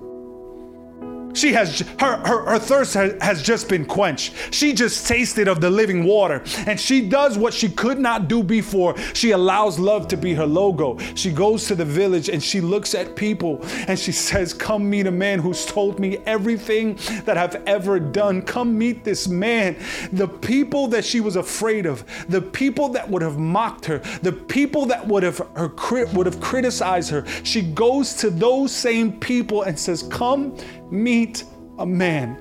[1.35, 4.35] She has her, her, her thirst has, just been quenched.
[4.53, 6.43] She just tasted of the living water.
[6.67, 8.97] And she does what she could not do before.
[9.15, 10.99] She allows love to be her logo.
[11.15, 15.07] She goes to the village and she looks at people and she says, Come meet
[15.07, 18.43] a man who's told me everything that I've ever done.
[18.43, 19.77] Come meet this man.
[20.13, 24.33] The people that she was afraid of, the people that would have mocked her, the
[24.33, 25.73] people that would have her
[26.13, 27.27] would have criticized her.
[27.45, 30.57] She goes to those same people and says, Come
[30.93, 31.45] meet
[31.79, 32.37] a man.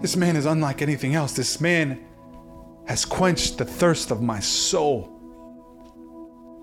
[0.00, 1.32] This man is unlike anything else.
[1.32, 2.04] This man
[2.86, 5.08] has quenched the thirst of my soul.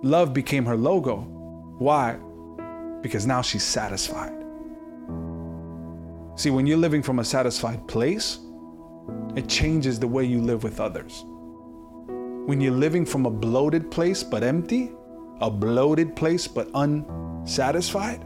[0.02, 1.18] Love became her logo.
[1.78, 2.18] Why?
[3.02, 4.34] Because now she's satisfied.
[6.36, 8.40] See, when you're living from a satisfied place,
[9.36, 11.26] it changes the way you live with others.
[12.46, 14.92] When you're living from a bloated place but empty,
[15.42, 18.26] a bloated place but unsatisfied,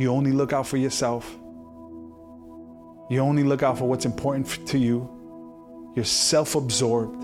[0.00, 1.30] you only look out for yourself.
[3.10, 5.08] You only look out for what's important to you.
[5.96, 7.22] You're self absorbed.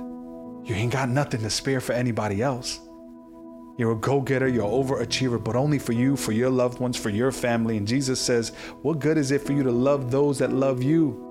[0.69, 2.81] You ain't got nothing to spare for anybody else.
[3.79, 6.97] You're a go getter, you're an overachiever, but only for you, for your loved ones,
[6.97, 7.77] for your family.
[7.77, 8.51] And Jesus says,
[8.83, 11.23] What good is it for you to love those that love you?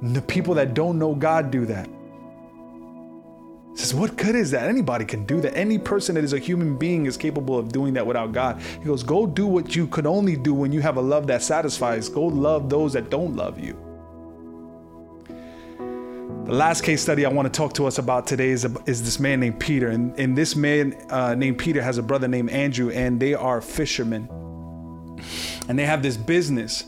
[0.00, 1.88] And the people that don't know God do that
[3.80, 4.68] says, What good is that?
[4.68, 5.56] Anybody can do that.
[5.56, 8.60] Any person that is a human being is capable of doing that without God.
[8.78, 11.42] He goes, Go do what you could only do when you have a love that
[11.42, 12.08] satisfies.
[12.08, 13.76] Go love those that don't love you.
[16.46, 19.20] The last case study I want to talk to us about today is, is this
[19.20, 19.88] man named Peter.
[19.88, 23.60] And, and this man uh, named Peter has a brother named Andrew, and they are
[23.60, 24.28] fishermen.
[25.68, 26.84] And they have this business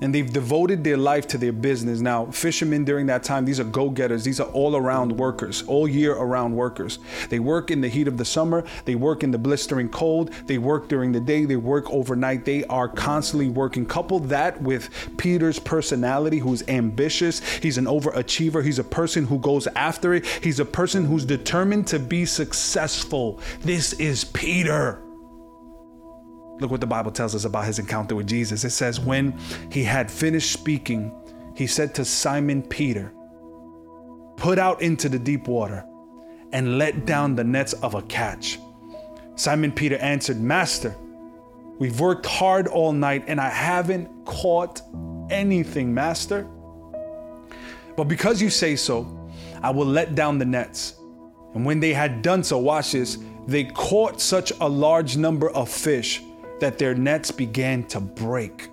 [0.00, 2.00] and they've devoted their life to their business.
[2.00, 5.88] Now, fishermen during that time, these are go getters, these are all around workers, all
[5.88, 6.98] year around workers.
[7.28, 10.58] They work in the heat of the summer, they work in the blistering cold, they
[10.58, 12.44] work during the day, they work overnight.
[12.44, 13.86] They are constantly working.
[13.86, 19.66] Couple that with Peter's personality, who's ambitious, he's an overachiever, he's a person who goes
[19.68, 23.40] after it, he's a person who's determined to be successful.
[23.60, 25.00] This is Peter.
[26.60, 28.64] Look what the Bible tells us about his encounter with Jesus.
[28.64, 29.38] It says, When
[29.70, 31.12] he had finished speaking,
[31.54, 33.12] he said to Simon Peter,
[34.36, 35.84] Put out into the deep water
[36.52, 38.58] and let down the nets of a catch.
[39.36, 40.94] Simon Peter answered, Master,
[41.78, 44.80] we've worked hard all night and I haven't caught
[45.30, 46.46] anything, Master.
[47.96, 49.30] But because you say so,
[49.62, 50.94] I will let down the nets.
[51.54, 55.68] And when they had done so, watch this, they caught such a large number of
[55.68, 56.22] fish
[56.60, 58.68] that their nets began to break.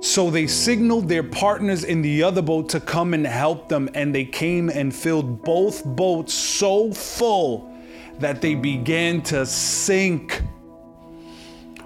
[0.00, 4.14] So they signaled their partners in the other boat to come and help them, and
[4.14, 7.74] they came and filled both boats so full
[8.18, 10.42] that they began to sink.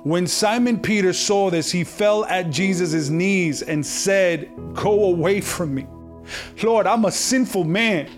[0.03, 5.75] When Simon Peter saw this, he fell at Jesus' knees and said, Go away from
[5.75, 5.87] me.
[6.63, 8.09] Lord, I'm a sinful man.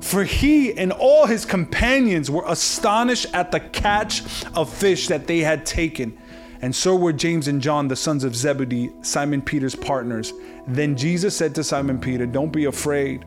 [0.00, 5.40] For he and all his companions were astonished at the catch of fish that they
[5.40, 6.16] had taken.
[6.60, 10.32] And so were James and John, the sons of Zebedee, Simon Peter's partners.
[10.66, 13.24] Then Jesus said to Simon Peter, Don't be afraid.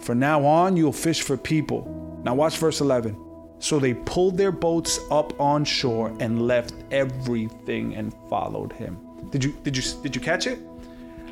[0.00, 2.20] From now on, you'll fish for people.
[2.24, 3.16] Now, watch verse 11.
[3.58, 8.98] So they pulled their boats up on shore and left everything and followed him.
[9.30, 10.58] Did you did you did you catch it?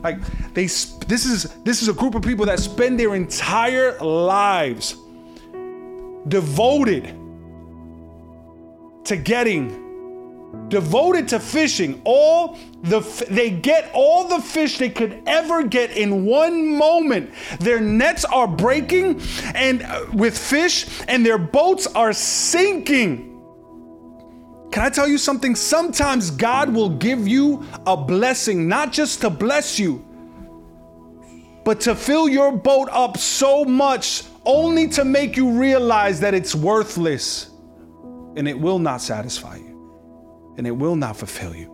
[0.03, 0.19] Like
[0.55, 4.97] they this is this is a group of people that spend their entire lives
[6.29, 7.15] devoted
[9.05, 9.85] to getting
[10.69, 12.01] devoted to fishing.
[12.05, 17.31] All the they get all the fish they could ever get in one moment.
[17.61, 19.21] Their nets are breaking
[19.55, 23.34] and uh, with fish and their boats are sinking
[24.75, 25.55] can I tell you something?
[25.55, 30.05] Sometimes God will give you a blessing, not just to bless you,
[31.65, 36.57] but to fill your boat up so much only to make you realize that it's
[36.57, 37.51] worthless
[38.35, 41.74] and it will not satisfy you and it will not fulfill you.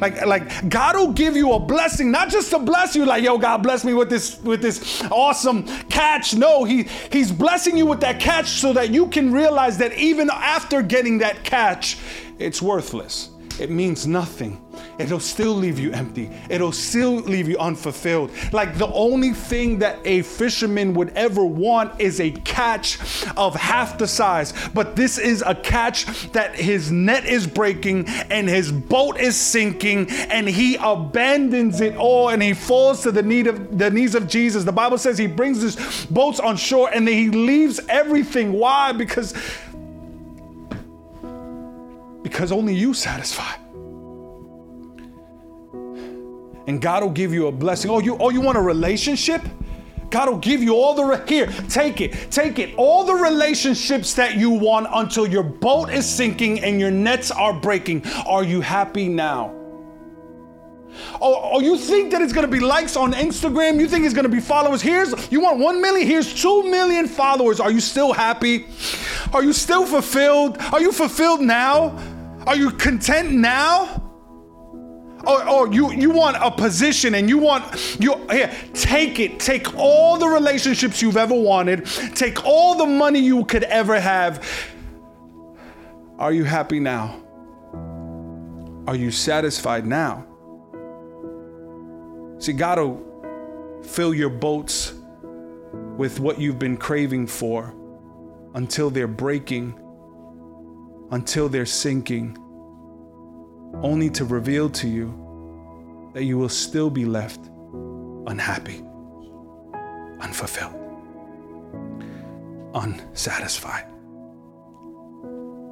[0.00, 3.38] Like, like God will give you a blessing, not just to bless you, like, yo,
[3.38, 6.34] God bless me with this with this awesome catch.
[6.34, 10.30] No, he he's blessing you with that catch so that you can realize that even
[10.30, 11.98] after getting that catch,
[12.38, 13.30] it's worthless.
[13.60, 14.60] It means nothing
[14.98, 16.30] it'll still leave you empty.
[16.48, 18.30] It'll still leave you unfulfilled.
[18.52, 22.98] Like the only thing that a fisherman would ever want is a catch
[23.36, 24.52] of half the size.
[24.72, 30.10] But this is a catch that his net is breaking and his boat is sinking
[30.10, 34.28] and he abandons it all and he falls to the need of the knees of
[34.28, 34.64] Jesus.
[34.64, 38.52] The Bible says he brings his boats on shore and then he leaves everything.
[38.52, 38.92] Why?
[38.92, 39.34] Because
[42.34, 43.54] because only you satisfy
[46.66, 47.92] and God will give you a blessing.
[47.92, 49.40] Oh, you oh you want a relationship?
[50.10, 54.14] God will give you all the re- here, take it, take it, all the relationships
[54.14, 58.04] that you want until your boat is sinking and your nets are breaking.
[58.26, 59.54] Are you happy now?
[61.20, 63.78] Oh, oh, you think that it's gonna be likes on Instagram?
[63.78, 64.82] You think it's gonna be followers?
[64.82, 67.60] Here's you want one million, here's two million followers.
[67.60, 68.66] Are you still happy?
[69.32, 70.58] Are you still fulfilled?
[70.72, 71.96] Are you fulfilled now?
[72.46, 74.04] Are you content now?
[75.26, 79.40] or, or you you want a position and you want you here take it.
[79.40, 81.86] Take all the relationships you've ever wanted.
[82.14, 84.46] Take all the money you could ever have.
[86.18, 87.20] Are you happy now?
[88.86, 90.26] Are you satisfied now?
[92.38, 94.92] See god will fill your boats
[95.96, 97.74] with what you've been craving for
[98.54, 99.78] until they're breaking
[101.10, 102.38] until they're sinking
[103.82, 107.40] only to reveal to you that you will still be left
[108.26, 108.82] unhappy,
[110.20, 110.74] unfulfilled,
[112.74, 113.86] unsatisfied.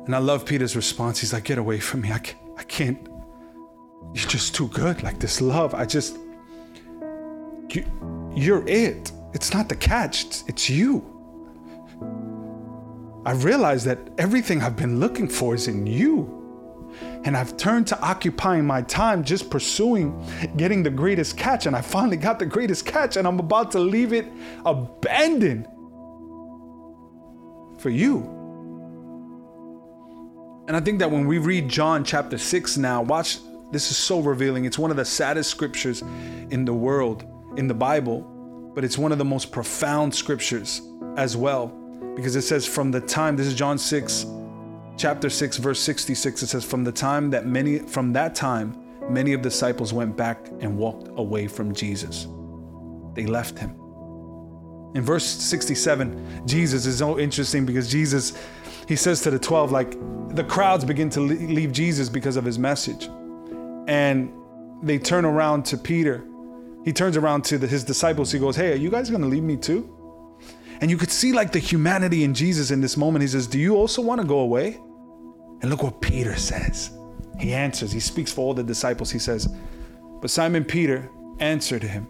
[0.06, 1.20] And I love Peter's response.
[1.20, 2.12] He's like, Get away from me.
[2.12, 3.08] I can't, I can't.
[4.14, 5.02] You're just too good.
[5.02, 6.18] Like this love, I just,
[7.70, 7.84] you,
[8.34, 9.12] you're it.
[9.32, 11.11] It's not the catch, it's, it's you.
[13.24, 16.38] I realize that everything I've been looking for is in you.
[17.24, 21.66] And I've turned to occupying my time just pursuing getting the greatest catch.
[21.66, 24.26] And I finally got the greatest catch, and I'm about to leave it
[24.66, 25.66] abandoned
[27.78, 28.38] for you.
[30.68, 33.38] And I think that when we read John chapter 6 now, watch,
[33.72, 34.64] this is so revealing.
[34.64, 36.02] It's one of the saddest scriptures
[36.50, 37.24] in the world,
[37.56, 38.22] in the Bible,
[38.74, 40.82] but it's one of the most profound scriptures
[41.16, 41.81] as well.
[42.14, 44.26] Because it says, from the time, this is John 6,
[44.96, 48.76] chapter 6 verse 66 it says from the time that many from that time
[49.11, 52.26] many of the disciples went back and walked away from Jesus.
[53.14, 53.70] They left him.
[54.94, 58.38] In verse 67 Jesus is so interesting because Jesus
[58.86, 59.92] he says to the 12 like
[60.34, 63.09] the crowds begin to leave Jesus because of his message.
[63.88, 64.32] And
[64.82, 66.24] they turn around to Peter.
[66.84, 68.30] He turns around to the, his disciples.
[68.30, 69.92] He goes hey are you guys going to leave me too
[70.82, 73.22] and you could see like the humanity in Jesus in this moment.
[73.22, 74.80] He says, Do you also want to go away?
[75.60, 76.90] And look what Peter says.
[77.38, 79.08] He answers, he speaks for all the disciples.
[79.08, 79.46] He says,
[80.20, 81.08] But Simon Peter
[81.38, 82.08] answered him,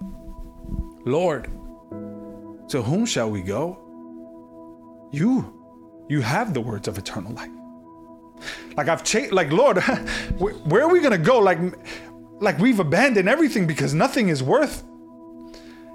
[1.05, 1.45] Lord,
[2.69, 3.79] to whom shall we go?
[5.13, 7.51] You, you have the words of eternal life.
[8.75, 9.83] Like I've changed, like Lord,
[10.39, 11.41] where are we gonna go?
[11.41, 11.59] Like,
[12.41, 14.83] like we've abandoned everything because nothing is worth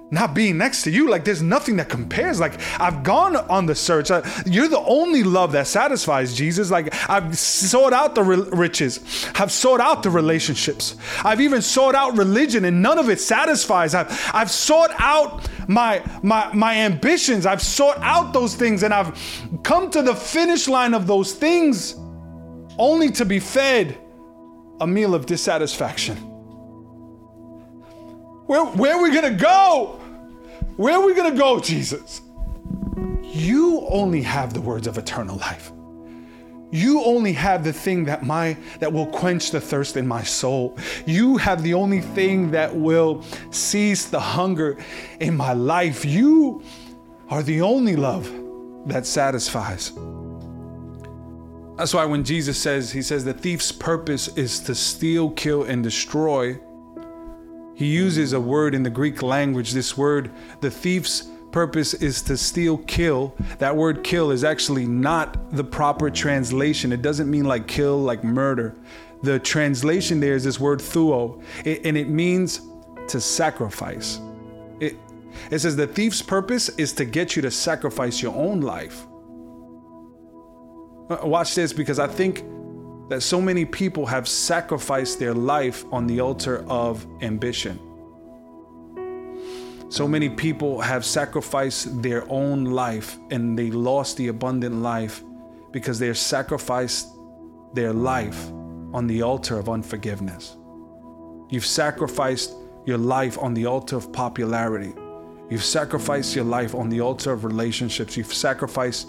[0.10, 1.10] not being next to you.
[1.10, 2.40] Like there's nothing that compares.
[2.40, 4.10] Like i've gone on the search.
[4.46, 6.72] You're the only love that satisfies jesus.
[6.72, 9.30] Like i've sought out the riches.
[9.36, 10.96] I've sought out the relationships.
[11.24, 13.94] I've even sought out religion and none of it satisfies.
[13.94, 17.46] I've, I've sought out my, my my ambitions.
[17.46, 19.18] I've sought out those things and i've
[19.64, 21.96] come to the finish line of those things
[22.78, 23.98] only to be fed
[24.80, 26.27] a meal of dissatisfaction
[28.48, 30.02] where, where are we gonna go?
[30.78, 32.22] Where are we going to go, Jesus?
[33.24, 35.72] You only have the words of eternal life.
[36.70, 40.78] You only have the thing that my that will quench the thirst in my soul.
[41.08, 44.78] You have the only thing that will cease the hunger
[45.20, 46.06] in my life.
[46.06, 46.62] You
[47.30, 48.32] are the only love
[48.86, 49.94] that satisfies.
[51.78, 55.82] That's why when Jesus says, He says, the thief's purpose is to steal, kill, and
[55.82, 56.60] destroy,
[57.78, 59.72] he uses a word in the Greek language.
[59.72, 63.36] This word, the thief's purpose is to steal, kill.
[63.60, 66.92] That word kill is actually not the proper translation.
[66.92, 68.74] It doesn't mean like kill, like murder.
[69.22, 72.62] The translation there is this word thuo, and it means
[73.10, 74.20] to sacrifice.
[74.80, 74.96] It,
[75.52, 79.06] it says the thief's purpose is to get you to sacrifice your own life.
[81.12, 82.44] Uh, watch this because I think
[83.10, 87.80] that so many people have sacrificed their life on the altar of ambition.
[89.90, 95.24] So many people have sacrificed their own life and they lost the abundant life
[95.72, 97.08] because they sacrificed
[97.74, 98.50] their life
[98.94, 100.58] on the altar of unforgiveness.
[101.50, 102.54] You've sacrificed
[102.86, 104.94] your life on the altar of popularity.
[105.50, 108.18] You've sacrificed your life on the altar of relationships.
[108.18, 109.08] You've sacrificed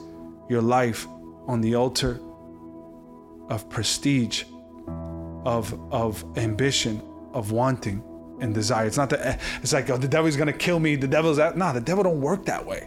[0.48, 1.08] your life
[1.48, 2.20] on the altar
[3.48, 4.44] of prestige,
[5.44, 8.02] of, of ambition, of wanting
[8.40, 8.86] and desire.
[8.86, 10.96] It's not that eh, it's like, oh, the devil's gonna kill me.
[10.96, 11.56] The devil's that.
[11.56, 12.86] Nah, the devil don't work that way.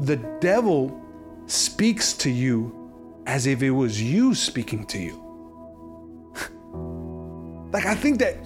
[0.00, 1.00] The devil
[1.46, 5.20] speaks to you as if it was you speaking to you.
[7.72, 8.36] like I think that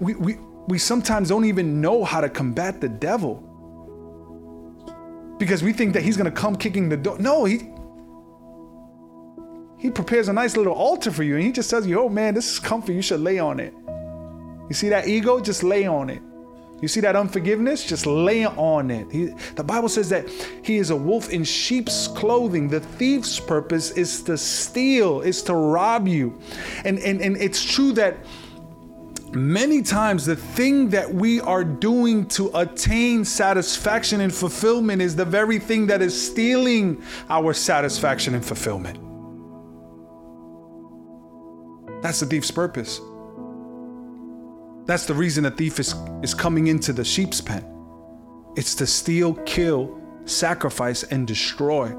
[0.00, 3.44] we, we we sometimes don't even know how to combat the devil.
[5.38, 7.18] Because we think that he's gonna come kicking the door.
[7.18, 7.70] No, he
[9.78, 12.34] he prepares a nice little altar for you and he just tells you, oh man,
[12.34, 13.72] this is comfy, you should lay on it.
[14.68, 15.40] You see that ego?
[15.40, 16.20] Just lay on it.
[16.80, 17.84] You see that unforgiveness?
[17.84, 19.10] Just lay on it.
[19.10, 19.26] He,
[19.56, 20.28] the Bible says that
[20.62, 22.68] he is a wolf in sheep's clothing.
[22.68, 26.38] The thief's purpose is to steal, is to rob you.
[26.84, 28.16] And, and, and it's true that
[29.32, 35.24] many times the thing that we are doing to attain satisfaction and fulfillment is the
[35.24, 39.07] very thing that is stealing our satisfaction and fulfillment.
[42.02, 43.00] That's the thief's purpose.
[44.86, 47.64] That's the reason a thief is, is coming into the sheep's pen.
[48.56, 51.94] It's to steal, kill, sacrifice, and destroy.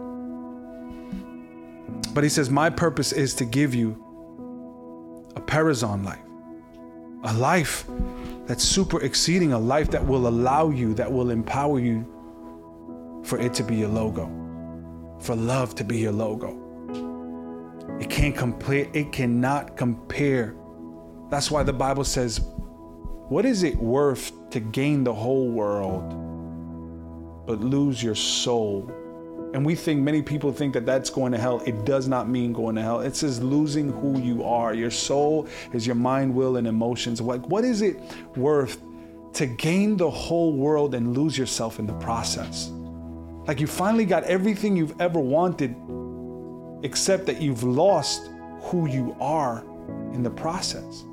[2.14, 4.04] But he says, My purpose is to give you
[5.36, 6.20] a perisson life,
[7.24, 7.86] a life
[8.48, 13.54] that's super exceeding, a life that will allow you, that will empower you for it
[13.54, 14.26] to be your logo,
[15.20, 16.59] for love to be your logo.
[18.00, 20.56] It can't compare, it cannot compare.
[21.30, 22.40] That's why the Bible says,
[23.28, 26.16] What is it worth to gain the whole world
[27.46, 28.90] but lose your soul?
[29.54, 31.62] And we think many people think that that's going to hell.
[31.66, 33.02] It does not mean going to hell.
[33.02, 34.76] It says losing who you are.
[34.76, 37.20] Your soul is your mind, will, and emotions.
[37.20, 38.00] Like, what is it
[38.36, 38.80] worth
[39.34, 42.70] to gain the whole world and lose yourself in the process?
[43.48, 45.76] Like, you finally got everything you've ever wanted,
[46.84, 48.30] except that you've lost
[48.62, 49.64] who you are
[50.14, 51.04] in the process.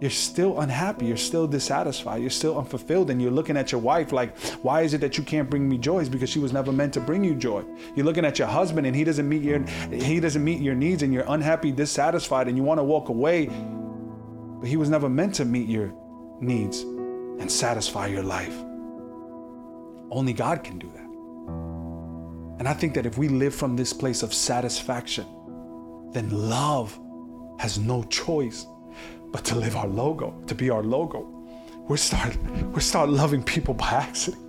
[0.00, 4.12] You're still unhappy, you're still dissatisfied, you're still unfulfilled, and you're looking at your wife
[4.12, 5.98] like, why is it that you can't bring me joy?
[5.98, 7.64] It's because she was never meant to bring you joy.
[7.96, 11.02] You're looking at your husband and he doesn't meet your he doesn't meet your needs,
[11.02, 15.34] and you're unhappy, dissatisfied, and you want to walk away, but he was never meant
[15.36, 15.92] to meet your
[16.40, 18.56] needs and satisfy your life.
[20.10, 21.07] Only God can do that.
[22.58, 25.26] And I think that if we live from this place of satisfaction,
[26.12, 26.98] then love
[27.58, 28.66] has no choice
[29.30, 31.26] but to live our logo, to be our logo.
[31.88, 32.36] We start,
[32.72, 34.42] we start loving people by accident.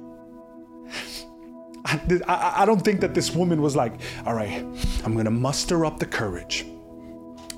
[1.86, 3.94] I, I, I don't think that this woman was like,
[4.26, 4.64] all right,
[5.06, 6.66] I'm gonna muster up the courage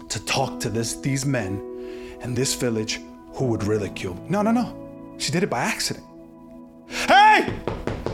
[0.10, 1.62] to talk to this, these men
[2.22, 2.99] in this village
[3.34, 4.16] who would ridicule.
[4.30, 4.78] No, no, no.
[5.18, 6.06] She did it by accident.
[6.88, 7.54] Hey,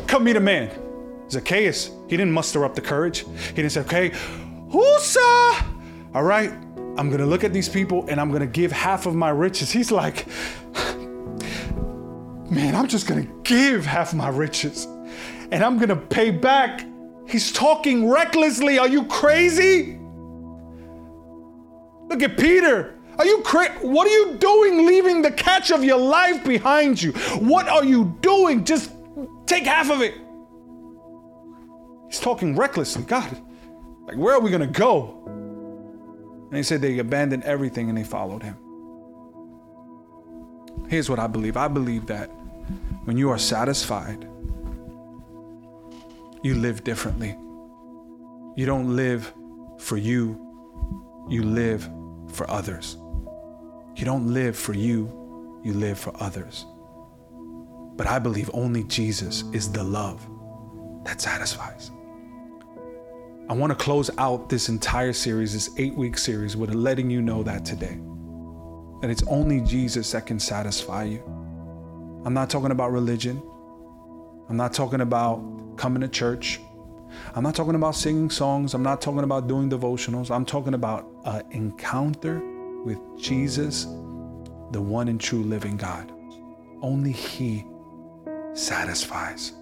[0.07, 0.86] come meet a man.
[1.29, 3.19] Zacchaeus, he didn't muster up the courage.
[3.19, 4.11] He didn't say, okay,
[4.69, 5.63] whoosah,
[6.13, 6.51] all right,
[6.97, 9.71] I'm gonna look at these people and I'm gonna give half of my riches.
[9.71, 10.25] He's like,
[12.49, 14.85] man, I'm just gonna give half my riches
[15.51, 16.85] and I'm gonna pay back.
[17.27, 18.79] He's talking recklessly.
[18.79, 19.99] Are you crazy?
[22.07, 22.95] Look at Peter.
[23.19, 23.73] Are you crazy?
[23.81, 27.11] What are you doing leaving the catch of your life behind you?
[27.39, 28.63] What are you doing?
[28.63, 28.91] Just
[29.45, 30.15] take half of it.
[32.07, 33.03] He's talking recklessly.
[33.03, 33.41] God,
[34.05, 35.23] like, where are we going to go?
[36.49, 38.57] And he said they abandoned everything and they followed him.
[40.87, 42.27] Here's what I believe I believe that
[43.03, 44.27] when you are satisfied,
[46.43, 47.35] you live differently.
[48.55, 49.33] You don't live
[49.79, 51.89] for you, you live
[52.29, 52.97] for others.
[53.95, 56.65] You don't live for you, you live for others.
[57.97, 60.25] But I believe only Jesus is the love
[61.03, 61.91] that satisfies.
[63.49, 67.21] I want to close out this entire series, this eight week series, with letting you
[67.21, 67.97] know that today.
[69.01, 71.23] That it's only Jesus that can satisfy you.
[72.25, 73.41] I'm not talking about religion.
[74.49, 76.59] I'm not talking about coming to church.
[77.35, 78.73] I'm not talking about singing songs.
[78.73, 80.29] I'm not talking about doing devotionals.
[80.29, 82.41] I'm talking about an encounter
[82.83, 83.85] with Jesus,
[84.71, 86.11] the one and true living God.
[86.81, 87.65] Only He
[88.53, 89.53] satisfies.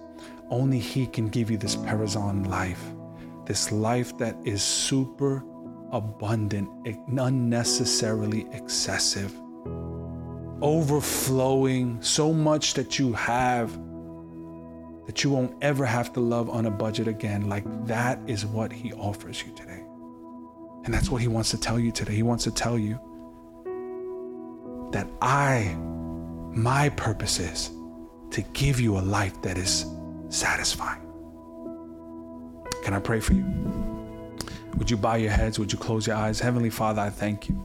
[0.50, 2.82] Only He can give you this perisson life,
[3.46, 5.44] this life that is super
[5.92, 6.68] abundant,
[7.18, 9.32] unnecessarily excessive,
[10.60, 13.78] overflowing, so much that you have
[15.06, 17.48] that you won't ever have to love on a budget again.
[17.48, 19.84] Like that is what He offers you today.
[20.84, 22.14] And that's what He wants to tell you today.
[22.14, 22.98] He wants to tell you
[24.90, 25.76] that I,
[26.52, 27.70] my purpose is
[28.30, 29.86] to give you a life that is
[30.28, 31.05] satisfying.
[32.86, 33.42] Can I pray for you?
[34.76, 35.58] Would you bow your heads?
[35.58, 36.38] Would you close your eyes?
[36.38, 37.56] Heavenly Father, I thank you.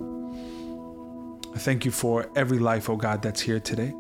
[1.53, 3.93] I thank you for every life, oh God, that's here today.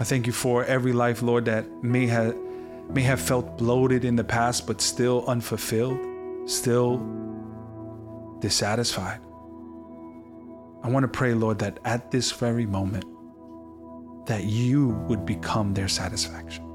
[0.00, 2.36] I thank you for every life, Lord, that may have
[2.88, 6.00] may have felt bloated in the past, but still unfulfilled,
[6.50, 6.98] still
[8.40, 9.20] dissatisfied.
[10.82, 13.04] I want to pray, Lord, that at this very moment,
[14.26, 16.69] that you would become their satisfaction.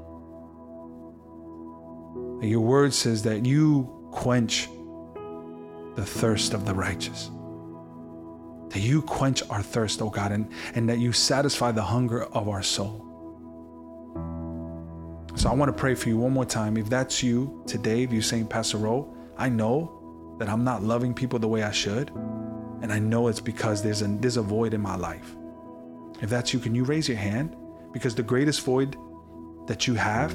[2.46, 4.68] That your word says that you quench
[5.96, 7.28] the thirst of the righteous.
[8.68, 12.48] That you quench our thirst, oh God, and, and that you satisfy the hunger of
[12.48, 13.04] our soul.
[15.34, 16.76] So I want to pray for you one more time.
[16.76, 18.78] If that's you today, if you're saying, Pastor
[19.36, 22.10] I know that I'm not loving people the way I should.
[22.80, 25.34] And I know it's because there's a, there's a void in my life.
[26.22, 27.56] If that's you, can you raise your hand?
[27.92, 28.96] Because the greatest void
[29.66, 30.32] that you have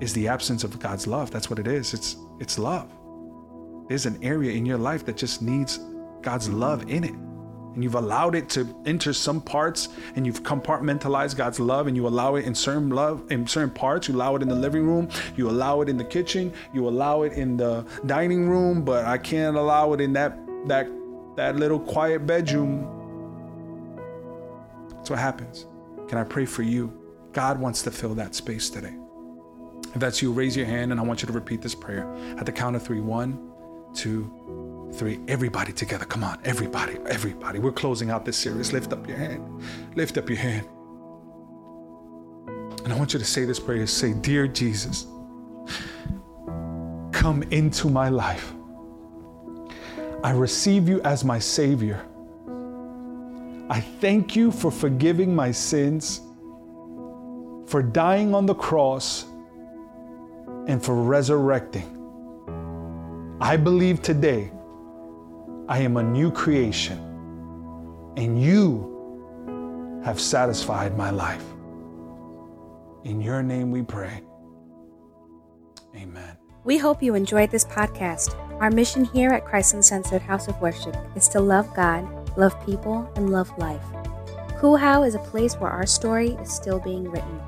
[0.00, 1.30] is the absence of God's love.
[1.30, 1.94] That's what it is.
[1.94, 2.90] It's it's love.
[3.88, 5.80] There's an area in your life that just needs
[6.22, 7.14] God's love in it.
[7.74, 12.06] And you've allowed it to enter some parts and you've compartmentalized God's love and you
[12.06, 14.08] allow it in certain love in certain parts.
[14.08, 17.22] You allow it in the living room, you allow it in the kitchen, you allow
[17.22, 20.36] it in the dining room, but I can't allow it in that
[20.66, 20.88] that
[21.36, 22.94] that little quiet bedroom.
[24.90, 25.66] That's what happens.
[26.08, 26.92] Can I pray for you?
[27.32, 28.96] God wants to fill that space today.
[29.98, 32.06] If that's you, raise your hand and I want you to repeat this prayer
[32.38, 33.50] at the count of three: one,
[33.94, 34.30] two,
[34.94, 35.18] three.
[35.26, 36.04] Everybody together.
[36.04, 37.58] Come on, everybody, everybody.
[37.58, 38.72] We're closing out this series.
[38.72, 39.60] Lift up your hand.
[39.96, 40.68] Lift up your hand.
[42.84, 45.08] And I want you to say this prayer say, Dear Jesus,
[47.10, 48.52] come into my life.
[50.22, 52.06] I receive you as my Savior.
[53.68, 56.20] I thank you for forgiving my sins,
[57.66, 59.24] for dying on the cross,
[60.68, 61.94] and for resurrecting.
[63.40, 64.52] I believe today
[65.68, 66.98] I am a new creation,
[68.16, 71.44] and you have satisfied my life.
[73.04, 74.22] In your name we pray.
[75.96, 76.36] Amen.
[76.64, 78.34] We hope you enjoyed this podcast.
[78.60, 83.10] Our mission here at Christ Uncensored House of Worship is to love God, love people,
[83.16, 83.84] and love life.
[84.58, 87.47] Cool is a place where our story is still being written.